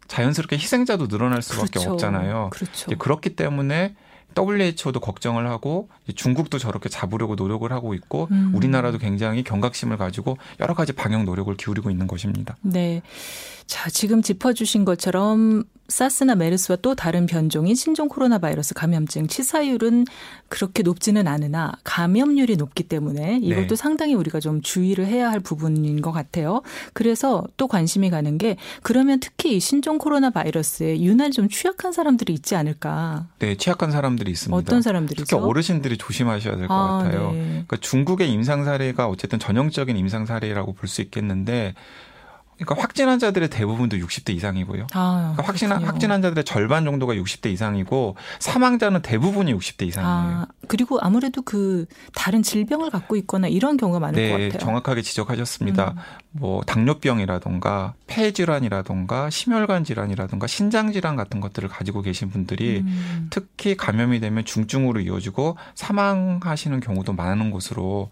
자연스럽게 0.07 0.57
희생자도 0.57 1.07
늘어날 1.07 1.41
수밖에 1.41 1.71
그렇죠. 1.71 1.91
없잖아요. 1.93 2.49
그렇죠. 2.51 2.85
이제 2.87 2.95
그렇기 2.97 3.35
때문에 3.35 3.95
WHO도 4.37 4.99
걱정을 4.99 5.47
하고 5.47 5.89
중국도 6.15 6.57
저렇게 6.57 6.89
잡으려고 6.89 7.35
노력을 7.35 7.71
하고 7.71 7.93
있고 7.93 8.27
음. 8.31 8.51
우리나라도 8.53 8.97
굉장히 8.97 9.43
경각심을 9.43 9.97
가지고 9.97 10.37
여러 10.59 10.73
가지 10.73 10.93
방역 10.93 11.23
노력을 11.23 11.55
기울이고 11.55 11.89
있는 11.89 12.07
것입니다. 12.07 12.55
네. 12.61 13.01
자, 13.65 13.89
지금 13.89 14.21
짚어주신 14.21 14.85
것처럼 14.85 15.63
사스나 15.91 16.35
메르스와 16.35 16.77
또 16.81 16.95
다른 16.95 17.25
변종인 17.25 17.75
신종 17.75 18.07
코로나 18.07 18.37
바이러스 18.37 18.73
감염증 18.73 19.27
치사율은 19.27 20.05
그렇게 20.47 20.83
높지는 20.83 21.27
않으나 21.27 21.73
감염률이 21.83 22.55
높기 22.57 22.83
때문에 22.83 23.39
이것도 23.41 23.67
네. 23.67 23.75
상당히 23.75 24.13
우리가 24.13 24.39
좀 24.39 24.61
주의를 24.61 25.05
해야 25.05 25.29
할 25.29 25.39
부분인 25.39 26.01
것 26.01 26.11
같아요. 26.11 26.61
그래서 26.93 27.43
또 27.57 27.67
관심이 27.67 28.09
가는 28.09 28.37
게 28.37 28.55
그러면 28.83 29.19
특히 29.19 29.57
이 29.57 29.59
신종 29.59 29.97
코로나 29.97 30.29
바이러스에 30.29 31.01
유난히 31.01 31.31
좀 31.31 31.49
취약한 31.49 31.91
사람들이 31.91 32.33
있지 32.33 32.55
않을까? 32.55 33.27
네, 33.39 33.55
취약한 33.55 33.91
사람들이 33.91 34.31
있습니다. 34.31 34.55
어떤 34.55 34.81
사람들이죠? 34.81 35.25
특히 35.25 35.37
어르신들이 35.37 35.97
조심하셔야 35.97 36.55
될것 36.55 36.71
아, 36.71 37.03
같아요. 37.03 37.31
네. 37.31 37.41
그러니까 37.51 37.77
중국의 37.77 38.31
임상 38.31 38.63
사례가 38.65 39.07
어쨌든 39.07 39.39
전형적인 39.39 39.97
임상 39.97 40.25
사례라고 40.25 40.73
볼 40.73 40.91
수 40.91 41.01
있겠는데 41.01 41.73
그러니까 42.65 42.81
확진 42.81 43.07
환자들의 43.09 43.49
대부분도 43.49 43.97
60대 43.97 44.33
이상이고요. 44.35 44.87
아, 44.93 45.33
그러니까 45.33 45.43
확진. 45.43 45.71
확진 45.71 46.11
환자들의 46.11 46.43
절반 46.43 46.85
정도가 46.85 47.15
60대 47.15 47.51
이상이고 47.51 48.15
사망자는 48.39 49.01
대부분이 49.01 49.53
60대 49.53 49.87
이상이에요. 49.87 50.37
아, 50.41 50.45
그리고 50.67 50.99
아무래도 51.01 51.41
그 51.41 51.85
다른 52.13 52.43
질병을 52.43 52.89
갖고 52.89 53.15
있거나 53.17 53.47
이런 53.47 53.77
경우가 53.77 53.99
많을 53.99 54.29
것 54.29 54.37
네, 54.37 54.49
같아요. 54.49 54.59
정확하게 54.59 55.01
지적하셨습니다. 55.01 55.93
음. 55.97 56.01
뭐 56.31 56.61
당뇨병이라던가 56.63 57.93
폐 58.07 58.31
질환이라던가 58.31 59.29
심혈관 59.29 59.83
질환이라던가 59.83 60.47
신장 60.47 60.91
질환 60.91 61.15
같은 61.15 61.41
것들을 61.41 61.67
가지고 61.67 62.01
계신 62.01 62.29
분들이 62.29 62.79
음. 62.85 63.27
특히 63.29 63.75
감염이 63.75 64.19
되면 64.19 64.45
중증으로 64.45 65.01
이어지고 65.01 65.57
사망하시는 65.75 66.79
경우도 66.79 67.13
많은 67.13 67.51
것으로 67.51 68.09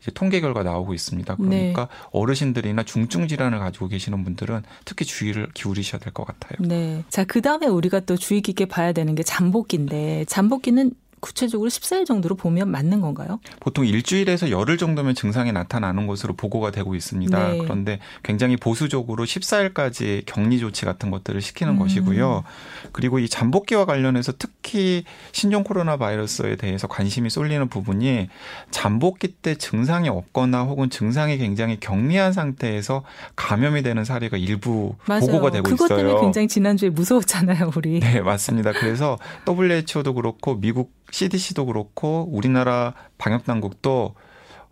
이제 0.00 0.10
통계 0.12 0.40
결과 0.40 0.62
나오고 0.62 0.94
있습니다. 0.94 1.36
네. 1.40 1.72
그러니까 1.72 1.88
어르신들이나 2.12 2.84
중증 2.84 3.26
질환을 3.28 3.58
가지고 3.58 3.88
계시는 3.88 4.24
분들은 4.24 4.62
특히 4.84 5.04
주의를 5.04 5.48
기울이셔야 5.54 6.00
될 6.00 6.12
것 6.12 6.24
같아요. 6.24 6.56
네. 6.66 7.04
자, 7.08 7.24
그 7.24 7.42
다음에 7.42 7.66
우리가 7.66 8.00
또 8.00 8.16
주의 8.16 8.40
깊게 8.40 8.66
봐야 8.66 8.92
되는 8.92 9.14
게 9.14 9.22
잠복기인데, 9.22 10.24
잠복기는 10.26 10.92
구체적으로 11.20 11.70
14일 11.70 12.06
정도로 12.06 12.34
보면 12.34 12.70
맞는 12.70 13.00
건가요? 13.00 13.40
보통 13.60 13.86
일주일에서 13.86 14.50
열흘 14.50 14.78
정도면 14.78 15.14
증상이 15.14 15.52
나타나는 15.52 16.06
것으로 16.06 16.34
보고가 16.34 16.70
되고 16.70 16.94
있습니다. 16.94 17.48
네. 17.48 17.58
그런데 17.58 17.98
굉장히 18.22 18.56
보수적으로 18.56 19.24
14일까지 19.24 20.24
격리 20.26 20.58
조치 20.58 20.84
같은 20.84 21.10
것들을 21.10 21.40
시키는 21.40 21.74
음. 21.74 21.78
것이고요. 21.78 22.44
그리고 22.92 23.18
이 23.18 23.28
잠복기와 23.28 23.84
관련해서 23.84 24.32
특히 24.38 25.04
신종 25.32 25.64
코로나 25.64 25.96
바이러스에 25.96 26.56
대해서 26.56 26.86
관심이 26.86 27.30
쏠리는 27.30 27.68
부분이 27.68 28.28
잠복기 28.70 29.28
때 29.42 29.54
증상이 29.54 30.08
없거나 30.08 30.62
혹은 30.62 30.90
증상이 30.90 31.38
굉장히 31.38 31.78
경미한 31.80 32.32
상태에서 32.32 33.02
감염이 33.36 33.82
되는 33.82 34.04
사례가 34.04 34.36
일부 34.36 34.94
맞아요. 35.06 35.20
보고가 35.20 35.50
되고 35.50 35.64
그것 35.64 35.86
있어요. 35.86 35.98
때문에 35.98 36.20
굉장히 36.20 36.48
지난주에 36.48 36.90
무서웠잖아요, 36.90 37.72
우리. 37.76 38.00
네, 38.00 38.20
맞습니다. 38.20 38.72
그래서 38.72 39.18
WHO도 39.48 40.14
그렇고 40.14 40.58
미국 40.60 40.97
CDC도 41.10 41.66
그렇고 41.66 42.28
우리나라 42.30 42.94
방역 43.16 43.44
당국도 43.44 44.14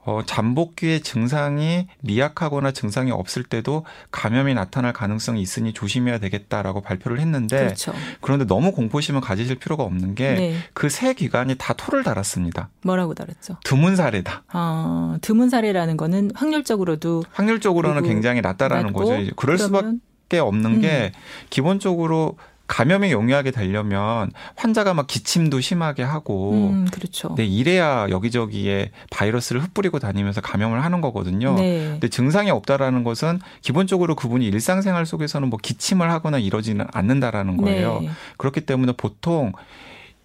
어, 0.06 0.22
잠복기의 0.24 1.00
증상이 1.00 1.88
미약하거나 2.02 2.70
증상이 2.70 3.10
없을 3.10 3.42
때도 3.42 3.84
감염이 4.12 4.54
나타날 4.54 4.92
가능성이 4.92 5.42
있으니 5.42 5.72
조심해야 5.72 6.18
되겠다라고 6.18 6.80
발표를 6.80 7.18
했는데 7.18 7.58
그렇죠. 7.58 7.92
그런데 8.20 8.46
너무 8.46 8.70
공포심을 8.70 9.20
가지실 9.20 9.56
필요가 9.56 9.82
없는 9.82 10.14
게 10.14 10.34
네. 10.34 10.56
그세 10.74 11.12
기관이 11.12 11.56
다 11.58 11.74
토를 11.74 12.04
달았습니다. 12.04 12.68
뭐라고 12.82 13.14
달았죠? 13.14 13.56
드문 13.64 13.96
사례다. 13.96 14.44
아, 14.46 15.18
드문 15.22 15.50
사례라는 15.50 15.96
거는 15.96 16.30
확률적으로도 16.36 17.24
확률적으로는 17.32 18.04
굉장히 18.04 18.40
낮다라는 18.42 18.92
거죠. 18.92 19.34
그럴 19.34 19.58
수밖에 19.58 20.38
없는 20.38 20.80
게 20.80 21.12
음. 21.12 21.20
기본적으로 21.50 22.36
감염이 22.66 23.12
용이하게 23.12 23.50
되려면 23.50 24.30
환자가 24.56 24.94
막 24.94 25.06
기침도 25.06 25.60
심하게 25.60 26.02
하고 26.02 26.52
음, 26.52 26.86
그렇죠. 26.90 27.34
네, 27.36 27.44
이래야 27.44 28.08
여기저기에 28.10 28.90
바이러스를 29.10 29.62
흩뿌리고 29.62 29.98
다니면서 29.98 30.40
감염을 30.40 30.84
하는 30.84 31.00
거거든요. 31.00 31.54
네. 31.54 31.90
근데 31.92 32.08
증상이 32.08 32.50
없다라는 32.50 33.04
것은 33.04 33.40
기본적으로 33.62 34.14
그분이 34.14 34.46
일상생활 34.46 35.06
속에서는 35.06 35.48
뭐 35.48 35.58
기침을 35.62 36.10
하거나 36.10 36.38
이러지는 36.38 36.86
않는다라는 36.92 37.56
거예요. 37.56 38.00
네. 38.00 38.10
그렇기 38.36 38.62
때문에 38.62 38.92
보통 38.96 39.52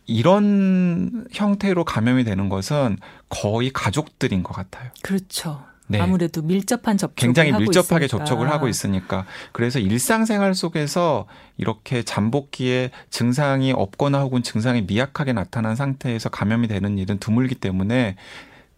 이런 0.08 1.26
형태로 1.32 1.86
감염이 1.86 2.24
되는 2.24 2.50
것은 2.50 2.98
거의 3.30 3.72
가족들인 3.72 4.44
것 4.44 4.54
같아요. 4.54 4.90
그렇죠. 5.04 5.64
네. 5.92 6.00
아무래도 6.00 6.42
밀접한 6.42 6.98
접촉을 6.98 7.16
굉장히 7.16 7.52
밀접하게 7.52 8.06
있으니까. 8.06 8.26
접촉을 8.26 8.50
하고 8.50 8.68
있으니까 8.68 9.26
그래서 9.52 9.80
일상생활 9.80 10.56
속에서 10.56 11.28
이렇게 11.58 12.04
잠복기에 12.04 12.92
증상이 13.10 13.74
없거나 13.74 14.22
혹은 14.22 14.42
증상이 14.44 14.84
미약하게 14.84 15.34
나타난 15.34 15.76
상태에서 15.76 16.30
감염이 16.30 16.68
되는 16.68 16.98
일은 16.98 17.20
드물기 17.20 17.56
때문에 17.56 18.16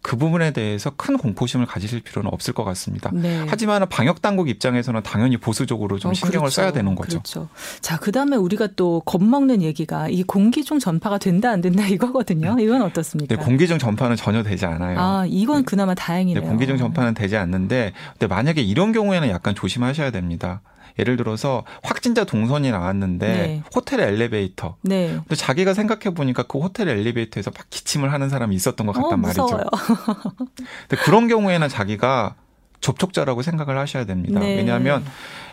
그 0.04 0.16
부분에 0.16 0.50
대해서 0.50 0.90
큰 0.90 1.16
공포심을 1.16 1.64
가지실 1.64 2.02
필요는 2.02 2.30
없을 2.30 2.52
것 2.52 2.62
같습니다. 2.62 3.10
네. 3.14 3.46
하지만 3.48 3.88
방역 3.88 4.20
당국 4.20 4.50
입장에서는 4.50 5.02
당연히 5.02 5.38
보수적으로 5.38 5.98
좀 5.98 6.10
어, 6.10 6.14
신경을 6.14 6.40
그렇죠. 6.40 6.54
써야 6.56 6.72
되는 6.72 6.94
거죠. 6.94 7.12
그렇죠. 7.12 7.48
자, 7.80 7.98
그다음에 7.98 8.36
우리가 8.36 8.68
또 8.76 9.00
겁먹는 9.06 9.62
얘기가 9.62 10.10
이 10.10 10.22
공기 10.22 10.62
중 10.62 10.78
전파가 10.78 11.16
된다 11.16 11.48
안 11.48 11.62
된다 11.62 11.86
이거거든요. 11.88 12.54
이건 12.60 12.82
어떻습니까? 12.82 13.34
네, 13.34 13.42
공기 13.42 13.66
중 13.66 13.78
전파는 13.78 14.16
전혀 14.16 14.42
되지 14.42 14.66
않아요. 14.66 15.00
아, 15.00 15.24
이건 15.26 15.64
그나마 15.64 15.94
네, 15.94 16.02
다행이네요. 16.02 16.44
공기 16.44 16.66
중 16.66 16.76
전파는 16.76 17.14
되지 17.14 17.38
않는데 17.38 17.94
근데 18.12 18.26
만약에 18.26 18.60
이런 18.60 18.92
경우에는 18.92 19.30
약간 19.30 19.54
조심하셔야 19.54 20.10
됩니다. 20.10 20.60
예를 20.98 21.16
들어서 21.16 21.64
확진자 21.82 22.24
동선이 22.24 22.70
나왔는데 22.70 23.26
네. 23.26 23.62
호텔 23.74 24.00
엘리베이터 24.00 24.76
네. 24.82 25.08
근데 25.14 25.34
자기가 25.34 25.74
생각해 25.74 26.14
보니까 26.14 26.44
그 26.44 26.58
호텔 26.58 26.88
엘리베이터에서 26.88 27.50
막 27.56 27.66
기침을 27.70 28.12
하는 28.12 28.28
사람이 28.28 28.54
있었던 28.54 28.86
것 28.86 28.92
같단 28.92 29.12
어, 29.12 29.16
말이죠. 29.16 29.42
무서워요. 29.42 29.64
근데 30.88 31.02
그런 31.04 31.28
경우에는 31.28 31.68
자기가 31.68 32.36
접촉자라고 32.80 33.42
생각을 33.42 33.78
하셔야 33.78 34.04
됩니다. 34.04 34.40
네. 34.40 34.56
왜냐하면 34.56 35.04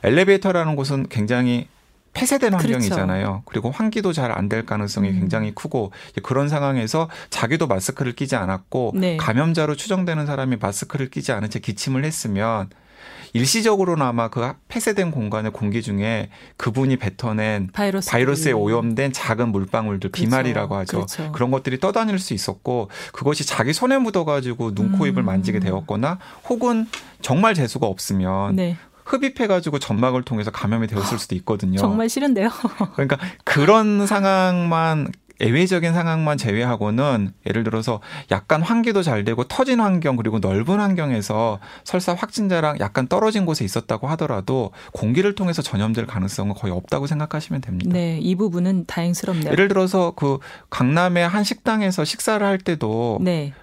엘리베이터라는 0.03 0.75
곳은 0.75 1.07
굉장히 1.09 1.67
폐쇄된 2.13 2.49
그렇죠. 2.49 2.73
환경이잖아요. 2.73 3.43
그리고 3.45 3.71
환기도 3.71 4.11
잘 4.11 4.31
안 4.31 4.49
될 4.49 4.65
가능성이 4.65 5.09
음. 5.11 5.19
굉장히 5.21 5.55
크고 5.55 5.93
그런 6.23 6.49
상황에서 6.49 7.07
자기도 7.29 7.67
마스크를 7.67 8.13
끼지 8.13 8.35
않았고 8.35 8.91
네. 8.95 9.15
감염자로 9.15 9.75
추정되는 9.77 10.25
사람이 10.25 10.57
마스크를 10.59 11.09
끼지 11.09 11.31
않은 11.31 11.49
채 11.49 11.59
기침을 11.59 12.03
했으면 12.03 12.69
일시적으로나마 13.33 14.29
그 14.29 14.53
폐쇄된 14.67 15.11
공간의 15.11 15.51
공기 15.51 15.81
중에 15.81 16.29
그분이 16.57 16.97
뱉어낸 16.97 17.69
바이러스 17.71 18.09
바이러스 18.09 18.49
에 18.49 18.51
오염된 18.51 19.13
작은 19.13 19.49
물방울들 19.49 20.11
그렇죠. 20.11 20.29
비말이라고 20.29 20.75
하죠. 20.77 20.97
그렇죠. 20.97 21.31
그런 21.31 21.51
것들이 21.51 21.79
떠다닐 21.79 22.19
수 22.19 22.33
있었고 22.33 22.89
그것이 23.13 23.45
자기 23.45 23.73
손에 23.73 23.97
묻어가지고 23.97 24.73
눈, 24.75 24.91
코, 24.91 25.05
입을 25.07 25.23
음. 25.23 25.25
만지게 25.25 25.59
되었거나 25.59 26.19
혹은 26.49 26.87
정말 27.21 27.53
재수가 27.53 27.85
없으면 27.87 28.55
네. 28.55 28.77
흡입해가지고 29.05 29.79
점막을 29.79 30.23
통해서 30.23 30.51
감염이 30.51 30.87
되었을 30.87 31.19
수도 31.19 31.35
있거든요. 31.35 31.77
정말 31.77 32.07
싫은데요. 32.07 32.49
그러니까 32.93 33.17
그런 33.43 34.07
상황만 34.07 35.11
예외적인 35.41 35.93
상황만 35.93 36.37
제외하고는 36.37 37.33
예를 37.47 37.63
들어서 37.63 37.99
약간 38.29 38.61
환기도 38.61 39.01
잘 39.03 39.23
되고 39.23 39.43
터진 39.43 39.79
환경 39.79 40.15
그리고 40.15 40.39
넓은 40.39 40.79
환경에서 40.79 41.59
설사 41.83 42.13
확진자랑 42.13 42.79
약간 42.79 43.07
떨어진 43.07 43.45
곳에 43.45 43.65
있었다고 43.65 44.07
하더라도 44.09 44.71
공기를 44.93 45.35
통해서 45.35 45.61
전염될 45.61 46.05
가능성은 46.05 46.53
거의 46.53 46.73
없다고 46.73 47.07
생각하시면 47.07 47.61
됩니다. 47.61 47.91
네, 47.91 48.19
이 48.21 48.35
부분은 48.35 48.85
다행스럽네요. 48.85 49.51
예를 49.51 49.67
들어서 49.67 50.11
그 50.15 50.39
강남의 50.69 51.27
한 51.27 51.43
식당에서 51.43 52.05
식사를 52.05 52.45
할 52.45 52.57
때도 52.57 53.19
네. 53.21 53.53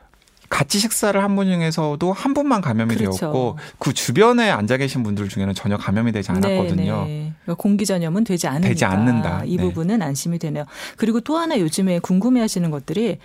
같이 0.48 0.78
식사를 0.78 1.22
한 1.22 1.36
분 1.36 1.46
중에서도 1.46 2.12
한 2.12 2.34
분만 2.34 2.60
감염이 2.60 2.96
그렇죠. 2.96 3.18
되었고 3.18 3.58
그 3.78 3.92
주변에 3.92 4.50
앉아 4.50 4.78
계신 4.78 5.02
분들 5.02 5.28
중에는 5.28 5.54
전혀 5.54 5.76
감염이 5.76 6.10
되지 6.12 6.32
않았거든요. 6.32 7.04
네, 7.06 7.32
네. 7.46 7.54
공기 7.56 7.84
전염은 7.86 8.24
되지 8.24 8.46
않는다. 8.48 8.68
되지 8.68 8.84
않는다. 8.84 9.42
이 9.44 9.56
네. 9.56 9.62
부분은 9.62 10.02
안심이 10.02 10.38
되네요. 10.38 10.64
그리고 10.96 11.20
또 11.20 11.36
하나 11.36 11.58
요즘에 11.60 11.98
궁금해하시는 12.00 12.70
것들이 12.70 13.18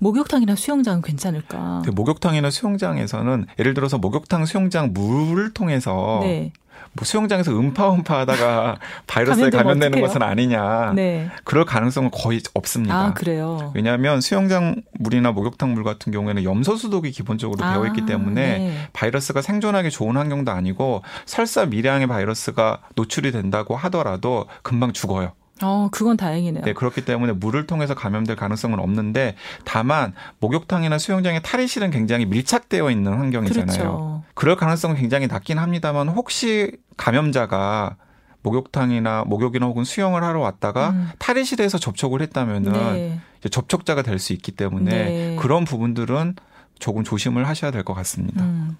목욕탕이나 0.00 0.56
수영장은 0.56 1.02
괜찮을까? 1.02 1.82
목욕탕이나 1.94 2.50
수영장에서는 2.50 3.46
예를 3.58 3.74
들어서 3.74 3.96
목욕탕, 3.98 4.44
수영장 4.44 4.92
물을 4.92 5.54
통해서 5.54 6.20
네. 6.22 6.52
뭐 6.92 7.04
수영장에서 7.04 7.52
음파음파 7.52 8.20
하다가 8.20 8.78
바이러스에 9.06 9.50
감염되는 9.50 10.00
것은 10.00 10.22
아니냐. 10.22 10.92
네. 10.94 11.28
그럴 11.44 11.64
가능성은 11.64 12.10
거의 12.12 12.40
없습니다. 12.54 12.94
아, 12.94 13.14
그래요? 13.14 13.72
왜냐하면 13.74 14.20
수영장 14.20 14.82
물이나 14.98 15.32
목욕탕 15.32 15.74
물 15.74 15.84
같은 15.84 16.12
경우에는 16.12 16.44
염소 16.44 16.76
수독이 16.76 17.10
기본적으로 17.10 17.64
아, 17.64 17.72
되어 17.72 17.86
있기 17.86 18.06
때문에 18.06 18.58
네. 18.58 18.88
바이러스가 18.92 19.42
생존하기 19.42 19.90
좋은 19.90 20.16
환경도 20.16 20.52
아니고 20.52 21.02
설사 21.26 21.66
미량의 21.66 22.06
바이러스가 22.06 22.80
노출이 22.94 23.32
된다고 23.32 23.76
하더라도 23.76 24.46
금방 24.62 24.92
죽어요. 24.92 25.32
어, 25.62 25.88
그건 25.92 26.16
다행이네요. 26.16 26.64
네, 26.64 26.72
그렇기 26.72 27.04
때문에 27.04 27.32
물을 27.32 27.66
통해서 27.66 27.94
감염될 27.94 28.36
가능성은 28.36 28.78
없는데 28.80 29.36
다만 29.64 30.12
목욕탕이나 30.40 30.98
수영장의 30.98 31.42
탈의실은 31.42 31.90
굉장히 31.90 32.26
밀착되어 32.26 32.90
있는 32.90 33.12
환경이잖아요. 33.14 33.66
그렇죠. 33.66 34.22
그럴 34.34 34.56
가능성은 34.56 34.96
굉장히 34.96 35.26
낮긴 35.28 35.58
합니다만 35.58 36.08
혹시 36.08 36.72
감염자가 36.96 37.96
목욕탕이나 38.42 39.24
목욕이나 39.26 39.66
혹은 39.66 39.84
수영을 39.84 40.22
하러 40.22 40.40
왔다가 40.40 40.90
음. 40.90 41.08
탈의실에서 41.18 41.78
접촉을 41.78 42.20
했다면은 42.22 42.72
네. 42.72 43.20
접촉자가 43.50 44.02
될 44.02 44.18
수 44.18 44.32
있기 44.32 44.52
때문에 44.52 44.90
네. 44.90 45.36
그런 45.40 45.64
부분들은 45.64 46.34
조금 46.84 47.02
조심을 47.02 47.48
하셔야 47.48 47.70
될 47.70 47.82
것 47.82 47.94
같습니다. 47.94 48.44
음. 48.44 48.76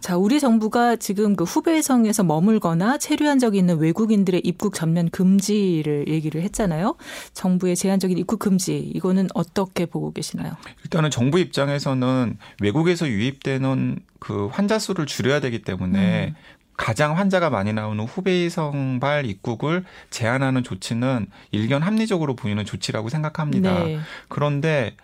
자, 0.00 0.16
우리 0.16 0.40
정부가 0.40 0.96
지금 0.96 1.36
그 1.36 1.44
후베이성에서 1.44 2.24
머물거나 2.24 2.96
체류한 2.96 3.38
적이 3.38 3.58
있는 3.58 3.78
외국인들의 3.78 4.40
입국 4.42 4.72
전면 4.74 5.10
금지를 5.10 6.06
얘기를 6.08 6.40
했잖아요. 6.42 6.96
정부의 7.34 7.76
제한적인 7.76 8.16
입국 8.16 8.38
금지 8.38 8.78
이거는 8.78 9.28
어떻게 9.34 9.84
보고 9.84 10.14
계시나요? 10.14 10.56
일단은 10.84 11.10
정부 11.10 11.38
입장에서는 11.38 12.38
외국에서 12.62 13.06
유입되는 13.06 13.98
그 14.18 14.46
환자 14.46 14.78
수를 14.78 15.04
줄여야 15.04 15.40
되기 15.40 15.60
때문에 15.60 16.28
음. 16.28 16.34
가장 16.78 17.18
환자가 17.18 17.50
많이 17.50 17.74
나오는 17.74 18.02
후베이성발 18.02 19.26
입국을 19.26 19.84
제한하는 20.08 20.62
조치는 20.64 21.26
일견 21.50 21.82
합리적으로 21.82 22.34
보이는 22.34 22.64
조치라고 22.64 23.10
생각합니다. 23.10 23.84
네. 23.84 23.98
그런데 24.28 24.96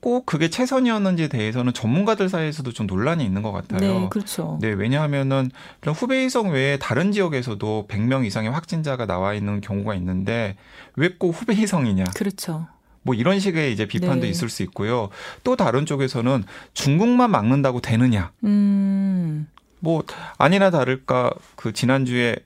꼭 0.00 0.24
그게 0.26 0.48
최선이었는지에 0.48 1.28
대해서는 1.28 1.72
전문가들 1.72 2.28
사이에서도 2.28 2.72
좀 2.72 2.86
논란이 2.86 3.24
있는 3.24 3.42
것 3.42 3.52
같아요. 3.52 3.80
네, 3.80 4.08
그렇죠. 4.10 4.58
네, 4.60 4.68
왜냐하면은 4.68 5.50
후베이성 5.84 6.50
외에 6.50 6.78
다른 6.78 7.12
지역에서도 7.12 7.86
100명 7.88 8.24
이상의 8.24 8.50
확진자가 8.50 9.06
나와 9.06 9.34
있는 9.34 9.60
경우가 9.60 9.94
있는데 9.96 10.56
왜 10.96 11.10
꼭 11.18 11.32
후베이성이냐? 11.32 12.04
그렇죠. 12.16 12.66
뭐 13.02 13.14
이런 13.14 13.40
식의 13.40 13.72
이제 13.72 13.86
비판도 13.86 14.22
네. 14.22 14.28
있을 14.28 14.48
수 14.48 14.62
있고요. 14.62 15.08
또 15.44 15.56
다른 15.56 15.86
쪽에서는 15.86 16.44
중국만 16.74 17.30
막는다고 17.30 17.80
되느냐? 17.80 18.32
음. 18.44 19.48
뭐 19.80 20.02
아니나 20.38 20.70
다를까 20.70 21.32
그 21.56 21.72
지난주에 21.72 22.36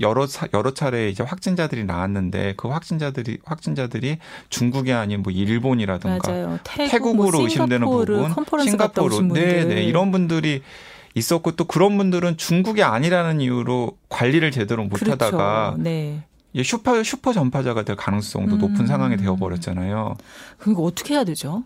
여러 0.00 0.26
차, 0.26 0.46
여러 0.54 0.72
차례 0.72 1.08
이제 1.08 1.22
확진자들이 1.22 1.84
나왔는데 1.84 2.54
그 2.56 2.68
확진자들이 2.68 3.38
확진자들이 3.44 4.18
중국이 4.48 4.92
아닌 4.92 5.22
뭐 5.22 5.32
일본이라든가 5.32 6.30
맞아요. 6.30 6.58
태국, 6.64 7.20
으로 7.20 7.30
뭐 7.32 7.42
의심되는 7.42 7.86
부분, 7.86 8.34
싱가포르, 8.64 9.20
네, 9.32 9.64
네 9.64 9.82
이런 9.84 10.10
분들이 10.10 10.62
있었고 11.14 11.52
또 11.52 11.64
그런 11.64 11.96
분들은 11.96 12.36
중국이 12.36 12.82
아니라는 12.82 13.40
이유로 13.40 13.96
관리를 14.08 14.50
제대로 14.50 14.84
못하다가 14.84 15.72
그렇죠. 15.72 15.82
네. 15.82 16.22
슈퍼 16.62 17.02
슈퍼 17.02 17.32
전파자가 17.32 17.82
될 17.82 17.96
가능성도 17.96 18.56
음. 18.56 18.58
높은 18.58 18.86
상황이 18.86 19.16
되어버렸잖아요. 19.16 20.16
그러니까 20.58 20.82
어떻게 20.82 21.14
해야 21.14 21.24
되죠? 21.24 21.64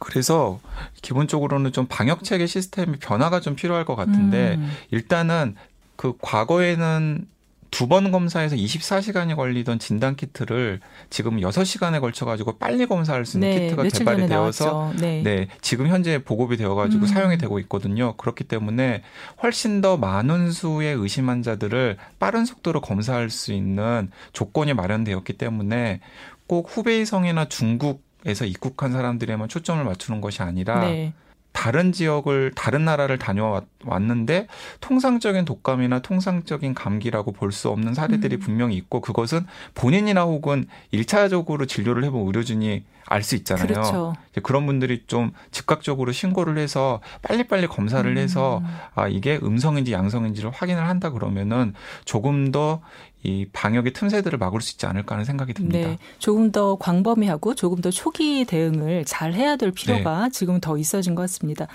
그래서 0.00 0.58
기본적으로는 1.02 1.72
좀 1.72 1.86
방역 1.88 2.24
체계 2.24 2.46
시스템의 2.46 2.96
변화가 2.98 3.40
좀 3.40 3.54
필요할 3.54 3.84
것 3.84 3.94
같은데 3.94 4.56
음. 4.58 4.72
일단은 4.90 5.54
그 5.96 6.14
과거에는 6.20 7.26
두 7.74 7.88
번 7.88 8.12
검사해서 8.12 8.54
24시간이 8.54 9.34
걸리던 9.34 9.80
진단 9.80 10.14
키트를 10.14 10.78
지금 11.10 11.40
6시간에 11.40 12.00
걸쳐 12.00 12.24
가지고 12.24 12.56
빨리 12.56 12.86
검사할 12.86 13.26
수 13.26 13.36
있는 13.36 13.50
네, 13.50 13.60
키트가 13.66 13.82
개발이 13.82 14.28
되어서 14.28 14.92
네. 14.96 15.22
네. 15.24 15.48
지금 15.60 15.88
현재 15.88 16.22
보급이 16.22 16.56
되어 16.56 16.76
가지고 16.76 17.06
음. 17.06 17.06
사용이 17.08 17.36
되고 17.36 17.58
있거든요. 17.58 18.16
그렇기 18.16 18.44
때문에 18.44 19.02
훨씬 19.42 19.80
더 19.80 19.96
많은 19.96 20.52
수의 20.52 20.94
의심 20.94 21.28
환자들을 21.28 21.96
빠른 22.20 22.44
속도로 22.44 22.80
검사할 22.80 23.28
수 23.28 23.52
있는 23.52 24.08
조건이 24.32 24.72
마련되었기 24.72 25.32
때문에 25.32 25.98
꼭 26.46 26.68
후베이성이나 26.70 27.48
중국 27.48 28.04
에서 28.26 28.46
입국한 28.46 28.90
사람들에만 28.92 29.48
초점을 29.48 29.84
맞추는 29.84 30.22
것이 30.22 30.40
아니라 30.42 30.80
네. 30.80 31.12
다른 31.54 31.92
지역을 31.92 32.50
다른 32.54 32.84
나라를 32.84 33.16
다녀왔는데 33.18 34.48
통상적인 34.80 35.44
독감이나 35.46 36.00
통상적인 36.00 36.74
감기라고 36.74 37.32
볼 37.32 37.52
수 37.54 37.68
없는 37.70 37.94
사례들이 37.94 38.36
음. 38.36 38.40
분명히 38.40 38.76
있고 38.76 39.00
그것은 39.00 39.46
본인이나 39.74 40.24
혹은 40.24 40.66
일차적으로 40.90 41.66
진료를 41.66 42.02
해본 42.04 42.26
의료진이 42.26 42.82
알 43.06 43.22
수 43.22 43.36
있잖아요. 43.36 43.66
그렇죠. 43.66 44.14
그런 44.42 44.66
분들이 44.66 45.04
좀 45.06 45.30
즉각적으로 45.52 46.10
신고를 46.10 46.58
해서 46.58 47.00
빨리빨리 47.22 47.68
검사를 47.68 48.10
음. 48.10 48.18
해서 48.18 48.62
아 48.94 49.06
이게 49.06 49.38
음성인지 49.40 49.92
양성인지를 49.92 50.50
확인을 50.50 50.88
한다 50.88 51.10
그러면은 51.10 51.74
조금 52.04 52.50
더 52.50 52.80
이 53.24 53.46
방역의 53.52 53.94
틈새들을 53.94 54.38
막을 54.38 54.60
수 54.60 54.72
있지 54.72 54.84
않을까 54.84 55.14
하는 55.14 55.24
생각이 55.24 55.54
듭니다. 55.54 55.88
네. 55.88 55.98
조금 56.18 56.52
더 56.52 56.76
광범위하고 56.76 57.54
조금 57.54 57.80
더 57.80 57.90
초기 57.90 58.44
대응을 58.44 59.06
잘 59.06 59.32
해야 59.32 59.56
될 59.56 59.72
필요가 59.72 60.24
네. 60.24 60.30
지금 60.30 60.60
더 60.60 60.76
있어진 60.76 61.14
것 61.14 61.22
같습니다. 61.22 61.66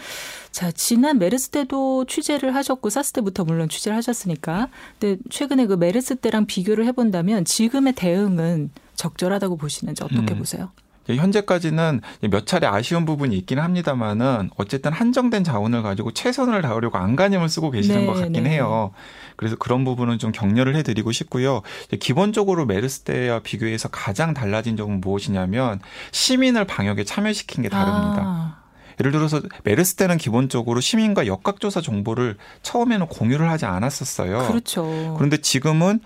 자, 0.52 0.72
지난 0.72 1.18
메르스 1.18 1.50
때도 1.50 2.06
취재를 2.06 2.54
하셨고 2.54 2.92
사스 2.92 3.14
때부터 3.14 3.46
물론 3.46 3.68
취재를 3.68 3.98
하셨으니까 3.98 4.70
근데 5.00 5.20
최근에 5.32 5.66
그 5.66 5.74
메르스 5.74 6.16
때랑 6.16 6.46
비교를 6.46 6.86
해 6.86 6.92
본다면 6.92 7.44
지금의 7.46 7.94
대응은 7.94 8.70
적절하다고 8.94 9.58
보시는지 9.58 10.04
어떻게 10.04 10.34
음. 10.34 10.38
보세요? 10.38 10.72
현재까지는 11.16 12.02
몇 12.30 12.46
차례 12.46 12.68
아쉬운 12.68 13.06
부분이 13.06 13.36
있긴 13.38 13.60
합니다만은 13.60 14.50
어쨌든 14.58 14.92
한정된 14.94 15.44
자원을 15.44 15.82
가지고 15.84 16.12
최선을 16.12 16.62
다하려고 16.62 16.98
안간힘을 16.98 17.50
쓰고 17.50 17.72
계시는 17.72 18.02
네, 18.02 18.06
것 18.06 18.14
같긴 18.14 18.44
네. 18.44 18.52
해요. 18.52 18.92
그래서 19.36 19.56
그런 19.56 19.86
부분은 19.86 20.20
좀 20.20 20.32
격려를 20.32 20.76
해드리고 20.76 21.12
싶고요. 21.12 21.62
기본적으로 22.00 22.66
메르스 22.66 23.02
때와 23.02 23.40
비교해서 23.40 23.90
가장 23.90 24.34
달라진 24.34 24.78
점은 24.78 25.02
무엇이냐면 25.02 25.80
시민을 26.12 26.66
방역에 26.66 27.04
참여시킨 27.04 27.64
게 27.64 27.70
다릅니다. 27.70 28.22
아. 28.26 28.56
예를 29.00 29.14
들어서 29.14 29.42
메르스 29.64 29.96
때는 29.96 30.18
기본적으로 30.18 30.82
시민과 30.82 31.26
역학조사 31.26 31.80
정보를 31.80 32.36
처음에는 32.64 33.08
공유를 33.08 33.50
하지 33.50 33.66
않았었어요. 33.66 34.48
그렇죠. 34.48 35.14
그런데 35.16 35.38
지금은 35.38 36.02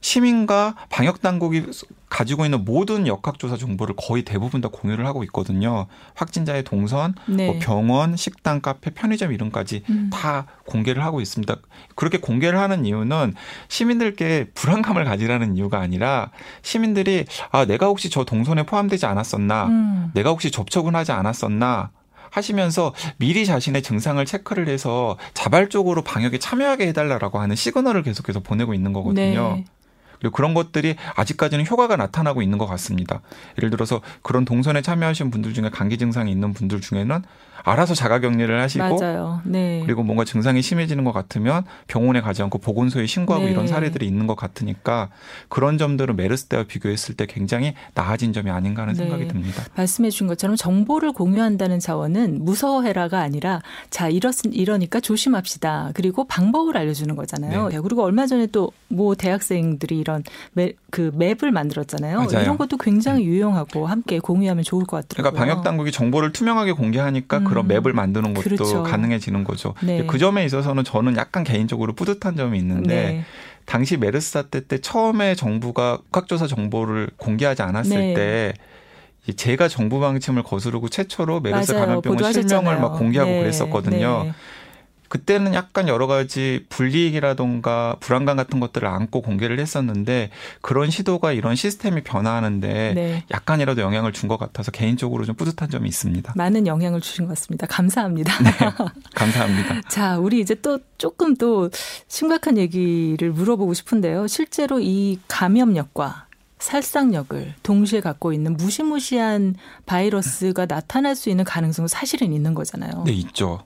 시민과 0.00 0.74
방역 0.90 1.20
당국이 1.20 1.64
가지고 2.08 2.44
있는 2.44 2.64
모든 2.64 3.06
역학조사 3.06 3.56
정보를 3.56 3.94
거의 3.96 4.22
대부분 4.24 4.60
다 4.60 4.68
공유를 4.68 5.06
하고 5.06 5.24
있거든요. 5.24 5.86
확진자의 6.14 6.64
동선, 6.64 7.14
네. 7.26 7.46
뭐 7.46 7.58
병원, 7.60 8.16
식당, 8.16 8.60
카페, 8.60 8.90
편의점 8.90 9.32
이름까지 9.32 9.82
음. 9.90 10.10
다 10.12 10.46
공개를 10.66 11.04
하고 11.04 11.20
있습니다. 11.20 11.56
그렇게 11.94 12.18
공개를 12.18 12.58
하는 12.58 12.86
이유는 12.86 13.34
시민들께 13.68 14.50
불안감을 14.54 15.04
가지라는 15.04 15.56
이유가 15.56 15.80
아니라 15.80 16.30
시민들이 16.62 17.26
아 17.50 17.64
내가 17.64 17.86
혹시 17.86 18.08
저 18.08 18.24
동선에 18.24 18.64
포함되지 18.64 19.04
않았었나, 19.06 19.66
음. 19.66 20.10
내가 20.14 20.30
혹시 20.30 20.50
접촉은 20.50 20.94
하지 20.94 21.12
않았었나 21.12 21.90
하시면서 22.30 22.94
미리 23.16 23.46
자신의 23.46 23.82
증상을 23.82 24.24
체크를 24.24 24.68
해서 24.68 25.16
자발적으로 25.34 26.02
방역에 26.02 26.38
참여하게 26.38 26.88
해달라라고 26.88 27.38
하는 27.40 27.56
시그널을 27.56 28.02
계속해서 28.02 28.40
보내고 28.40 28.74
있는 28.74 28.92
거거든요. 28.92 29.54
네. 29.56 29.64
그리고 30.18 30.34
그런 30.34 30.54
것들이 30.54 30.96
아직까지는 31.16 31.66
효과가 31.66 31.96
나타나고 31.96 32.42
있는 32.42 32.58
것 32.58 32.66
같습니다. 32.66 33.20
예를 33.58 33.70
들어서 33.70 34.00
그런 34.22 34.44
동선에 34.44 34.82
참여하신 34.82 35.30
분들 35.30 35.54
중에 35.54 35.70
감기 35.70 35.98
증상이 35.98 36.30
있는 36.30 36.52
분들 36.52 36.80
중에는 36.80 37.22
알아서 37.64 37.94
자가격리를 37.94 38.60
하시고 38.60 39.40
네. 39.44 39.82
그리고 39.84 40.02
뭔가 40.02 40.24
증상이 40.24 40.62
심해지는 40.62 41.04
것 41.04 41.12
같으면 41.12 41.64
병원에 41.86 42.20
가지 42.20 42.42
않고 42.42 42.58
보건소에 42.58 43.06
신고하고 43.06 43.46
네. 43.46 43.52
이런 43.52 43.66
사례들이 43.66 44.06
있는 44.06 44.26
것 44.26 44.34
같으니까 44.34 45.10
그런 45.48 45.78
점들은 45.78 46.16
메르스 46.16 46.46
때와 46.46 46.64
비교했을 46.64 47.14
때 47.16 47.26
굉장히 47.26 47.74
나아진 47.94 48.32
점이 48.32 48.50
아닌가 48.50 48.82
하는 48.82 48.94
네. 48.94 49.00
생각이 49.00 49.28
듭니다. 49.28 49.64
말씀해 49.76 50.10
주신 50.10 50.26
것처럼 50.26 50.56
정보를 50.56 51.12
공유한다는 51.12 51.78
자원은 51.78 52.44
무서워해라가 52.44 53.20
아니라 53.20 53.62
자 53.90 54.08
이렇 54.08 54.30
이러니까 54.50 55.00
조심합시다. 55.00 55.92
그리고 55.94 56.24
방법을 56.24 56.76
알려주는 56.76 57.14
거잖아요. 57.16 57.68
네. 57.68 57.78
그리고 57.80 58.04
얼마 58.04 58.26
전에 58.26 58.46
또 58.46 58.72
뭐 58.88 59.14
대학생들이 59.14 59.98
이런 59.98 60.22
매, 60.52 60.72
그 60.90 61.10
맵을 61.14 61.52
만들었잖아요. 61.52 62.16
맞아요. 62.18 62.42
이런 62.42 62.56
것도 62.56 62.78
굉장히 62.78 63.24
유용하고 63.24 63.86
함께 63.86 64.18
공유하면 64.18 64.64
좋을 64.64 64.86
것 64.86 64.96
같더라고요. 65.08 65.32
그러니까 65.32 65.38
방역 65.38 65.64
당국이 65.64 65.92
정보를 65.92 66.32
투명하게 66.32 66.72
공개하니까 66.72 67.38
음. 67.38 67.44
그런 67.44 67.68
맵을 67.68 67.92
만드는 67.92 68.32
것도 68.32 68.42
그렇죠. 68.42 68.82
가능해지는 68.84 69.44
거죠. 69.44 69.74
네. 69.82 70.04
그 70.06 70.18
점에 70.18 70.44
있어서는 70.46 70.84
저는 70.84 71.16
약간 71.16 71.44
개인적으로 71.44 71.92
뿌듯한 71.94 72.36
점이 72.36 72.58
있는데 72.58 72.94
네. 72.94 73.24
당시 73.66 73.98
메르스 73.98 74.32
사태 74.32 74.66
때 74.66 74.78
처음에 74.80 75.34
정부가 75.34 75.98
국학조사 76.04 76.46
정보를 76.46 77.10
공개하지 77.18 77.60
않았을 77.60 78.14
네. 78.14 78.54
때이 79.26 79.36
제가 79.36 79.68
정부 79.68 80.00
방침을 80.00 80.42
거스르고 80.42 80.88
최초로 80.88 81.40
메르스 81.40 81.72
맞아요. 81.72 81.84
감염병을. 81.86 82.32
실명을 82.32 82.80
막 82.80 82.96
공개하고 82.96 83.30
네. 83.30 83.40
그랬었거든요. 83.40 84.32
네. 85.08 85.18
그때는 85.18 85.54
약간 85.54 85.88
여러 85.88 86.06
가지 86.06 86.64
불이익이라던가 86.68 87.96
불안감 88.00 88.36
같은 88.36 88.60
것들을 88.60 88.86
안고 88.86 89.22
공개를 89.22 89.58
했었는데 89.58 90.30
그런 90.60 90.90
시도가 90.90 91.32
이런 91.32 91.56
시스템이 91.56 92.02
변화하는데 92.02 92.92
네. 92.94 93.24
약간이라도 93.30 93.80
영향을 93.82 94.12
준 94.12 94.28
것 94.28 94.36
같아서 94.38 94.70
개인적으로 94.70 95.24
좀 95.24 95.34
뿌듯한 95.36 95.70
점이 95.70 95.88
있습니다. 95.88 96.34
많은 96.36 96.66
영향을 96.66 97.00
주신 97.00 97.24
것 97.24 97.30
같습니다. 97.30 97.66
감사합니다. 97.66 98.30
감사합니다. 99.14 99.80
자, 99.88 100.18
우리 100.18 100.40
이제 100.40 100.54
또 100.54 100.78
조금 100.98 101.34
또 101.34 101.70
심각한 102.08 102.58
얘기를 102.58 103.30
물어보고 103.32 103.72
싶은데요. 103.72 104.26
실제로 104.26 104.80
이 104.80 105.18
감염력과 105.28 106.26
살상력을 106.58 107.54
동시에 107.62 108.00
갖고 108.00 108.32
있는 108.34 108.56
무시무시한 108.56 109.54
바이러스가 109.86 110.66
나타날 110.66 111.16
수 111.16 111.30
있는 111.30 111.44
가능성은 111.44 111.88
사실은 111.88 112.32
있는 112.32 112.52
거잖아요. 112.52 113.04
네, 113.06 113.12
있죠. 113.12 113.60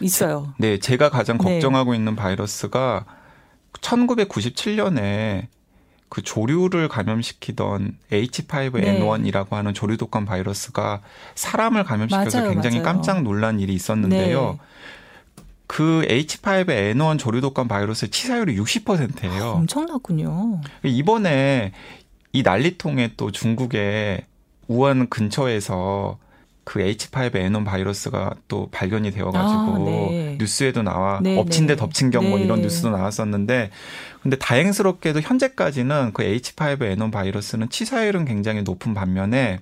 있어요. 0.00 0.54
네, 0.58 0.78
제가 0.78 1.10
가장 1.10 1.38
네. 1.38 1.44
걱정하고 1.44 1.94
있는 1.94 2.16
바이러스가 2.16 3.04
1997년에 3.80 5.46
그 6.08 6.22
조류를 6.22 6.88
감염시키던 6.88 7.98
H5N1이라고 8.12 9.50
하는 9.50 9.74
조류 9.74 9.96
독감 9.96 10.24
바이러스가 10.24 11.02
사람을 11.34 11.84
감염시켜서 11.84 12.38
맞아요, 12.38 12.50
굉장히 12.52 12.76
맞아요. 12.76 12.84
깜짝 12.84 13.22
놀란 13.22 13.58
일이 13.60 13.74
있었는데요. 13.74 14.52
네. 14.52 14.58
그 15.66 16.06
H5N1 16.08 17.18
조류 17.18 17.40
독감 17.40 17.66
바이러스의 17.66 18.10
치사율이 18.10 18.56
60%예요. 18.56 19.50
엄청났군요. 19.50 20.60
이번에 20.84 21.72
이 22.32 22.42
난리통에 22.42 23.14
또 23.16 23.32
중국의 23.32 24.22
우한 24.68 25.08
근처에서 25.08 26.18
그 26.66 26.80
H5N1 26.80 27.64
바이러스가 27.64 28.34
또 28.48 28.68
발견이 28.72 29.12
되어가지고 29.12 29.72
아, 29.72 29.78
네. 29.88 30.36
뉴스에도 30.40 30.82
나와 30.82 31.20
네, 31.22 31.38
엎친 31.38 31.68
데 31.68 31.74
네. 31.74 31.76
덮친 31.78 32.10
경뭐 32.10 32.38
네. 32.38 32.44
이런 32.44 32.60
뉴스도 32.60 32.90
나왔었는데 32.90 33.70
근데 34.20 34.36
다행스럽게도 34.36 35.20
현재까지는 35.20 36.10
그 36.12 36.24
H5N1 36.24 37.12
바이러스는 37.12 37.70
치사율은 37.70 38.24
굉장히 38.24 38.62
높은 38.62 38.94
반면에 38.94 39.60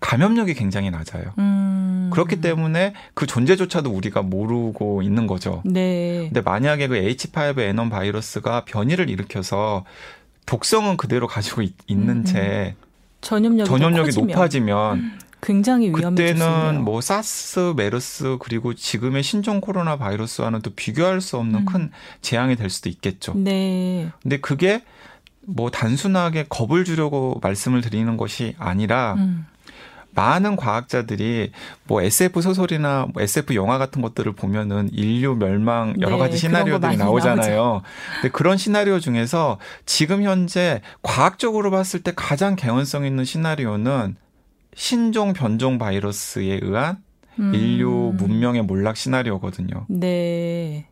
감염력이 0.00 0.54
굉장히 0.54 0.90
낮아요. 0.90 1.34
음. 1.38 2.10
그렇기 2.12 2.40
때문에 2.40 2.94
그 3.14 3.28
존재조차도 3.28 3.88
우리가 3.88 4.22
모르고 4.22 5.02
있는 5.02 5.28
거죠. 5.28 5.62
네. 5.64 6.24
근데 6.24 6.40
만약에 6.40 6.88
그 6.88 6.96
H5N1 6.96 7.90
바이러스가 7.92 8.64
변이를 8.64 9.08
일으켜서 9.08 9.84
독성은 10.46 10.96
그대로 10.96 11.28
가지고 11.28 11.62
있, 11.62 11.74
음, 11.92 12.06
는채 12.06 12.74
전염력이, 13.20 13.70
더 13.70 13.78
전염력이 13.78 14.06
커지면 14.06 14.26
높아지면 14.26 15.12
굉장히 15.42 15.86
있네요. 15.86 16.10
그때는 16.10 16.82
뭐 16.84 17.00
사스, 17.00 17.74
메르스 17.76 18.36
그리고 18.40 18.74
지금의 18.74 19.22
신종 19.22 19.60
코로나 19.60 19.96
바이러스와는 19.96 20.62
또 20.62 20.70
비교할 20.70 21.20
수 21.20 21.36
없는 21.36 21.60
음. 21.60 21.64
큰 21.64 21.90
재앙이 22.20 22.56
될 22.56 22.70
수도 22.70 22.88
있겠죠. 22.88 23.34
네. 23.34 24.10
근데 24.22 24.38
그게 24.38 24.82
뭐 25.46 25.70
단순하게 25.70 26.46
겁을 26.48 26.84
주려고 26.84 27.40
말씀을 27.42 27.80
드리는 27.80 28.16
것이 28.16 28.54
아니라 28.58 29.14
음. 29.14 29.46
많은 30.12 30.56
과학자들이 30.56 31.52
뭐 31.84 32.02
SF 32.02 32.40
소설이나 32.40 33.06
뭐 33.12 33.22
SF 33.22 33.54
영화 33.54 33.78
같은 33.78 34.02
것들을 34.02 34.32
보면은 34.32 34.90
인류 34.92 35.36
멸망 35.36 35.94
여러 36.00 36.16
네, 36.16 36.18
가지 36.18 36.18
그런 36.18 36.30
거 36.30 36.36
시나리오들이 36.36 36.96
나오잖아요. 36.96 37.82
근데 38.14 38.28
그런 38.30 38.56
시나리오 38.56 38.98
중에서 38.98 39.58
지금 39.86 40.22
현재 40.22 40.82
과학적으로 41.02 41.70
봤을 41.70 42.02
때 42.02 42.12
가장 42.14 42.56
개연성 42.56 43.04
있는 43.06 43.24
시나리오는 43.24 44.16
신종 44.74 45.32
변종 45.32 45.78
바이러스에 45.78 46.60
의한 46.62 47.02
음. 47.38 47.54
인류 47.54 48.12
문명의 48.16 48.62
몰락 48.62 48.96
시나리오거든요. 48.96 49.86
네. 49.88 50.86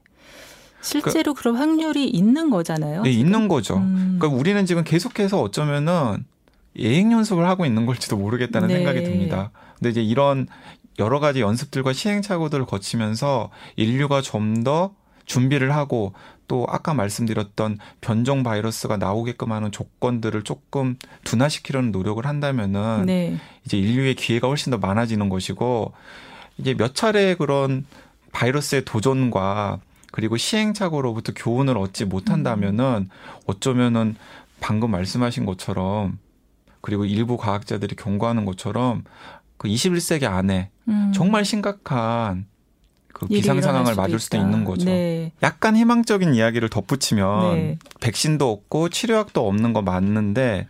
실제로 0.80 1.34
그, 1.34 1.44
럼 1.44 1.56
확률이 1.56 2.08
있는 2.08 2.50
거잖아요. 2.50 3.02
네, 3.02 3.10
있는 3.10 3.48
거죠. 3.48 3.76
음. 3.78 4.16
그러니까 4.18 4.38
우리는 4.38 4.64
지금 4.64 4.84
계속해서 4.84 5.40
어쩌면은 5.40 6.24
예행 6.78 7.12
연습을 7.12 7.48
하고 7.48 7.66
있는 7.66 7.86
걸지도 7.86 8.16
모르겠다는 8.16 8.68
네. 8.68 8.76
생각이 8.76 9.02
듭니다. 9.02 9.50
근데 9.76 9.90
이제 9.90 10.02
이런 10.02 10.46
여러 10.98 11.20
가지 11.20 11.40
연습들과 11.40 11.92
시행착오들을 11.92 12.66
거치면서 12.66 13.50
인류가 13.76 14.20
좀 14.22 14.62
더 14.62 14.94
준비를 15.28 15.76
하고 15.76 16.12
또 16.48 16.66
아까 16.68 16.94
말씀드렸던 16.94 17.78
변종 18.00 18.42
바이러스가 18.42 18.96
나오게끔 18.96 19.52
하는 19.52 19.70
조건들을 19.70 20.42
조금 20.42 20.96
둔화시키려는 21.24 21.92
노력을 21.92 22.24
한다면은 22.26 23.04
네. 23.06 23.36
이제 23.64 23.78
인류의 23.78 24.14
기회가 24.14 24.48
훨씬 24.48 24.70
더 24.70 24.78
많아지는 24.78 25.28
것이고 25.28 25.92
이게 26.56 26.74
몇 26.74 26.94
차례 26.94 27.34
그런 27.34 27.86
바이러스의 28.32 28.84
도전과 28.84 29.80
그리고 30.10 30.36
시행착오로부터 30.36 31.32
교훈을 31.34 31.76
얻지 31.76 32.06
못한다면은 32.06 33.10
어쩌면은 33.46 34.16
방금 34.60 34.90
말씀하신 34.90 35.44
것처럼 35.44 36.18
그리고 36.80 37.04
일부 37.04 37.36
과학자들이 37.36 37.94
경고하는 37.96 38.44
것처럼 38.44 39.04
그 39.58 39.68
21세기 39.68 40.24
안에 40.24 40.70
음. 40.88 41.12
정말 41.14 41.44
심각한 41.44 42.46
그 43.18 43.26
비상 43.26 43.60
상황을 43.60 43.94
맞을 43.94 44.18
수도. 44.18 44.36
있는 44.36 44.64
거죠. 44.64 44.84
네. 44.86 45.32
약간 45.42 45.76
희망적인 45.76 46.34
이야기를 46.34 46.68
덧붙이면 46.68 47.54
네. 47.56 47.78
백신도 48.00 48.50
없고 48.50 48.88
치료약도 48.90 49.46
없는 49.46 49.72
거 49.72 49.82
맞는데 49.82 50.68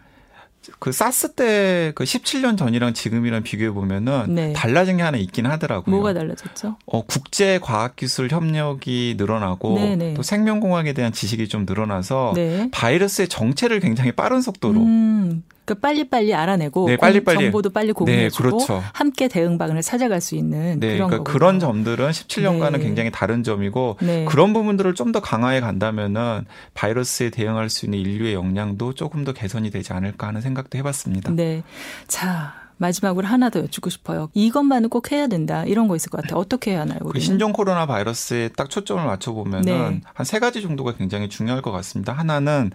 그 0.79 0.93
사스 0.93 1.33
때 1.33 1.93
그 1.95 2.05
17년 2.05 2.57
전이랑 2.59 2.93
지금이랑 2.95 3.43
비교해 3.43 3.71
보면은 3.71 4.35
네. 4.35 4.53
달라진 4.53 4.99
게 4.99 5.03
하나 5.03 5.17
있긴 5.17 5.47
하더라고요. 5.47 5.95
뭐가 5.95 6.13
달라졌죠? 6.15 6.77
어, 6.87 7.03
국제 7.07 7.59
과학 7.59 7.97
기술 7.97 8.29
협력이 8.31 9.15
늘어나고 9.19 9.75
네네. 9.77 10.15
또 10.15 10.23
생명공학에 10.23 10.93
대한 10.93 11.13
지식이 11.13 11.49
좀 11.49 11.65
늘어나서 11.67 12.33
네. 12.35 12.69
바이러스의 12.73 13.29
정체를 13.29 13.81
굉장히 13.81 14.13
빠른 14.13 14.41
속도로 14.43 14.81
음, 14.81 15.43
그 15.69 15.75
빨리빨리 15.75 16.35
알아내고 16.35 16.87
네, 16.89 16.97
공- 16.97 17.01
빨리빨리. 17.01 17.39
정보도 17.45 17.71
빨리 17.71 17.93
공유해주고 17.93 18.43
네, 18.43 18.51
그렇죠. 18.51 18.83
함께 18.95 19.29
대응방을 19.29 19.83
찾아갈 19.83 20.21
수 20.21 20.35
있는 20.35 20.81
네, 20.81 20.95
그런 20.95 21.11
그러니까. 21.11 21.31
그런 21.33 21.59
점들은 21.61 22.11
17년과는 22.11 22.73
네. 22.73 22.79
굉장히 22.79 23.11
다른 23.11 23.43
점이고 23.43 23.99
네. 24.01 24.25
그런 24.25 24.53
부분들을 24.53 24.95
좀 24.95 25.13
더 25.13 25.21
강화해 25.21 25.61
간다면은 25.61 26.45
바이러스에 26.75 27.31
대응할 27.31 27.71
수 27.71 27.87
있는 27.87 27.99
인류의 27.99 28.35
역량도 28.35 28.93
조금 28.95 29.25
더 29.25 29.33
개선이 29.33 29.71
되지 29.71 29.93
않을까 29.95 30.27
하는 30.29 30.41
생각도 30.43 30.77
해봤습니다. 30.79 31.33
네. 31.33 31.63
자, 32.07 32.53
마지막으로 32.77 33.27
하나 33.27 33.49
더 33.51 33.61
여쭙고 33.61 33.91
싶어요. 33.91 34.29
이것만은 34.35 34.89
꼭 34.91 35.11
해야 35.13 35.27
된다. 35.27 35.65
이런 35.65 35.89
거 35.89 35.97
있을 35.97 36.11
것 36.11 36.21
같아요. 36.23 36.39
어떻게 36.39 36.73
해야 36.73 36.81
하나요? 36.83 36.99
그 37.01 37.09
우리는? 37.09 37.25
신종 37.25 37.53
코로나 37.53 37.87
바이러스에 37.87 38.51
딱 38.57 38.71
초점을 38.71 39.05
맞춰보면은 39.05 39.65
네. 39.65 40.01
한세 40.15 40.39
가지 40.39 40.63
정도가 40.63 40.95
굉장히 40.97 41.29
중요할 41.29 41.61
것 41.63 41.73
같습니다. 41.73 42.13
하나는 42.13 42.71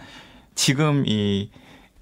지금 0.55 1.03
이 1.07 1.49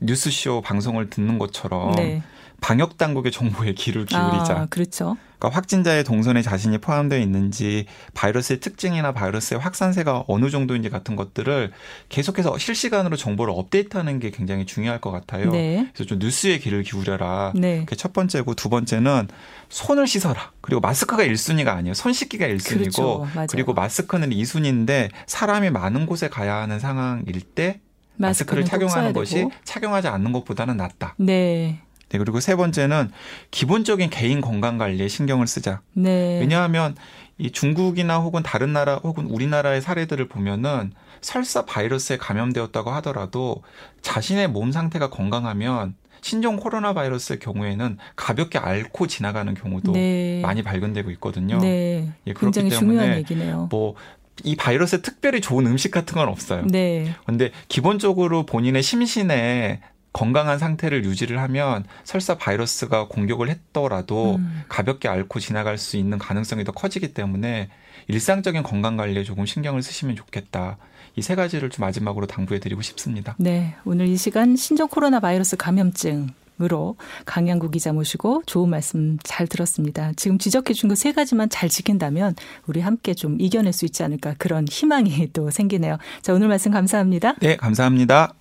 뉴스쇼 0.01 0.61
방송을 0.61 1.09
듣는 1.09 1.37
것처럼 1.37 1.95
네. 1.95 2.21
방역 2.61 2.97
당국의 2.97 3.31
정보에 3.31 3.73
귀를 3.73 4.05
기울이자. 4.05 4.53
아, 4.53 4.67
그렇죠. 4.69 5.17
그러니까 5.39 5.57
확진자의 5.57 6.03
동선에 6.03 6.43
자신이 6.43 6.77
포함되어 6.77 7.17
있는지 7.17 7.87
바이러스의 8.13 8.59
특징이나 8.59 9.13
바이러스의 9.13 9.59
확산세가 9.59 10.25
어느 10.27 10.51
정도인지 10.51 10.91
같은 10.91 11.15
것들을 11.15 11.71
계속해서 12.09 12.59
실시간으로 12.59 13.17
정보를 13.17 13.51
업데이트하는 13.57 14.19
게 14.19 14.29
굉장히 14.29 14.67
중요할 14.67 15.01
것 15.01 15.09
같아요. 15.09 15.49
네. 15.49 15.89
그래서 15.95 16.07
좀 16.07 16.19
뉴스에 16.19 16.59
귀를 16.59 16.83
기울여라. 16.83 17.53
네. 17.55 17.79
그게 17.79 17.95
첫 17.95 18.13
번째고 18.13 18.53
두 18.53 18.69
번째는 18.69 19.27
손을 19.69 20.05
씻어라. 20.05 20.51
그리고 20.61 20.79
마스크가 20.81 21.23
1순위가 21.23 21.69
아니에요. 21.69 21.95
손 21.95 22.13
씻기가 22.13 22.45
1순위고 22.45 23.31
그렇죠. 23.31 23.47
그리고 23.49 23.73
마스크는 23.73 24.29
2순위인데 24.29 25.09
사람이 25.25 25.71
많은 25.71 26.05
곳에 26.05 26.29
가야 26.29 26.57
하는 26.57 26.79
상황일 26.79 27.41
때 27.41 27.79
마스크를 28.17 28.65
착용하는 28.65 29.13
것이. 29.13 29.47
착용하지 29.63 30.07
않는 30.07 30.31
것보다는 30.31 30.77
낫다. 30.77 31.15
네. 31.17 31.79
네, 32.09 32.17
그리고 32.17 32.39
세 32.41 32.55
번째는 32.55 33.09
기본적인 33.51 34.09
개인 34.09 34.41
건강 34.41 34.77
관리에 34.77 35.07
신경을 35.07 35.47
쓰자. 35.47 35.81
네. 35.93 36.39
왜냐하면 36.39 36.95
이 37.37 37.51
중국이나 37.51 38.19
혹은 38.19 38.43
다른 38.43 38.73
나라 38.73 38.95
혹은 38.95 39.25
우리나라의 39.25 39.81
사례들을 39.81 40.27
보면은 40.27 40.91
설사 41.21 41.65
바이러스에 41.65 42.17
감염되었다고 42.17 42.91
하더라도 42.91 43.63
자신의 44.01 44.49
몸 44.49 44.71
상태가 44.71 45.09
건강하면 45.09 45.95
신종 46.21 46.57
코로나 46.57 46.93
바이러스의 46.93 47.39
경우에는 47.39 47.97
가볍게 48.15 48.59
앓고 48.59 49.07
지나가는 49.07 49.51
경우도 49.53 49.93
네. 49.93 50.41
많이 50.41 50.61
발견되고 50.61 51.09
있거든요. 51.11 51.59
네. 51.59 52.11
예, 52.27 52.33
그렇기 52.33 52.59
굉장히 52.59 52.69
중요한 52.69 53.05
때문에 53.05 53.17
얘기네요. 53.19 53.67
뭐 53.71 53.95
이 54.43 54.55
바이러스에 54.55 55.01
특별히 55.01 55.41
좋은 55.41 55.67
음식 55.67 55.91
같은 55.91 56.15
건 56.15 56.27
없어요. 56.27 56.65
네. 56.67 57.13
근데 57.25 57.51
기본적으로 57.67 58.45
본인의 58.45 58.81
심신에 58.83 59.81
건강한 60.13 60.59
상태를 60.59 61.05
유지를 61.05 61.39
하면 61.41 61.85
설사 62.03 62.37
바이러스가 62.37 63.07
공격을 63.07 63.49
했더라도 63.49 64.35
음. 64.35 64.63
가볍게 64.67 65.07
앓고 65.07 65.39
지나갈 65.39 65.77
수 65.77 65.95
있는 65.95 66.17
가능성이 66.17 66.63
더 66.63 66.71
커지기 66.71 67.13
때문에 67.13 67.69
일상적인 68.07 68.63
건강 68.63 68.97
관리에 68.97 69.23
조금 69.23 69.45
신경을 69.45 69.81
쓰시면 69.81 70.15
좋겠다. 70.15 70.77
이 71.17 71.21
세 71.21 71.35
가지를 71.35 71.69
좀 71.69 71.83
마지막으로 71.85 72.25
당부해 72.25 72.59
드리고 72.59 72.81
싶습니다. 72.81 73.35
네. 73.37 73.75
오늘 73.85 74.07
이 74.07 74.17
시간 74.17 74.55
신종 74.55 74.87
코로나 74.87 75.19
바이러스 75.19 75.55
감염증 75.57 76.29
으로 76.61 76.95
강양구 77.25 77.71
기자 77.71 77.91
모시고 77.91 78.43
좋은 78.45 78.69
말씀 78.69 79.17
잘 79.23 79.47
들었습니다. 79.47 80.11
지금 80.15 80.37
지적해 80.37 80.73
준그세 80.73 81.13
가지만 81.13 81.49
잘 81.49 81.69
지킨다면 81.69 82.35
우리 82.67 82.81
함께 82.81 83.13
좀 83.13 83.39
이겨낼 83.39 83.73
수 83.73 83.85
있지 83.85 84.03
않을까 84.03 84.35
그런 84.37 84.67
희망이 84.67 85.29
또 85.33 85.49
생기네요. 85.49 85.97
자, 86.21 86.33
오늘 86.33 86.47
말씀 86.47 86.71
감사합니다. 86.71 87.35
네, 87.39 87.55
감사합니다. 87.55 88.33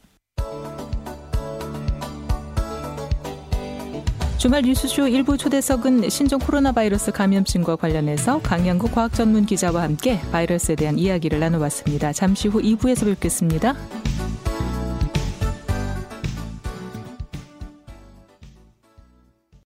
주말 4.41 4.63
뉴스쇼 4.63 5.09
일부 5.09 5.37
초대석은 5.37 6.09
신종 6.09 6.41
코로나 6.41 6.73
바이러스 6.73 7.13
감염증과 7.13 7.77
관련해서 7.77 8.41
강양구 8.41 8.91
과학 8.91 9.13
전문 9.13 9.45
기자와 9.45 9.83
함께 9.83 10.19
바이러스에 10.33 10.77
대한 10.77 10.99
이야기를 10.99 11.41
나눠봤습니다. 11.41 12.15
잠시 12.15 12.49
후 12.49 12.63
2부에서 12.63 13.05
뵙겠습니다. 13.05 13.75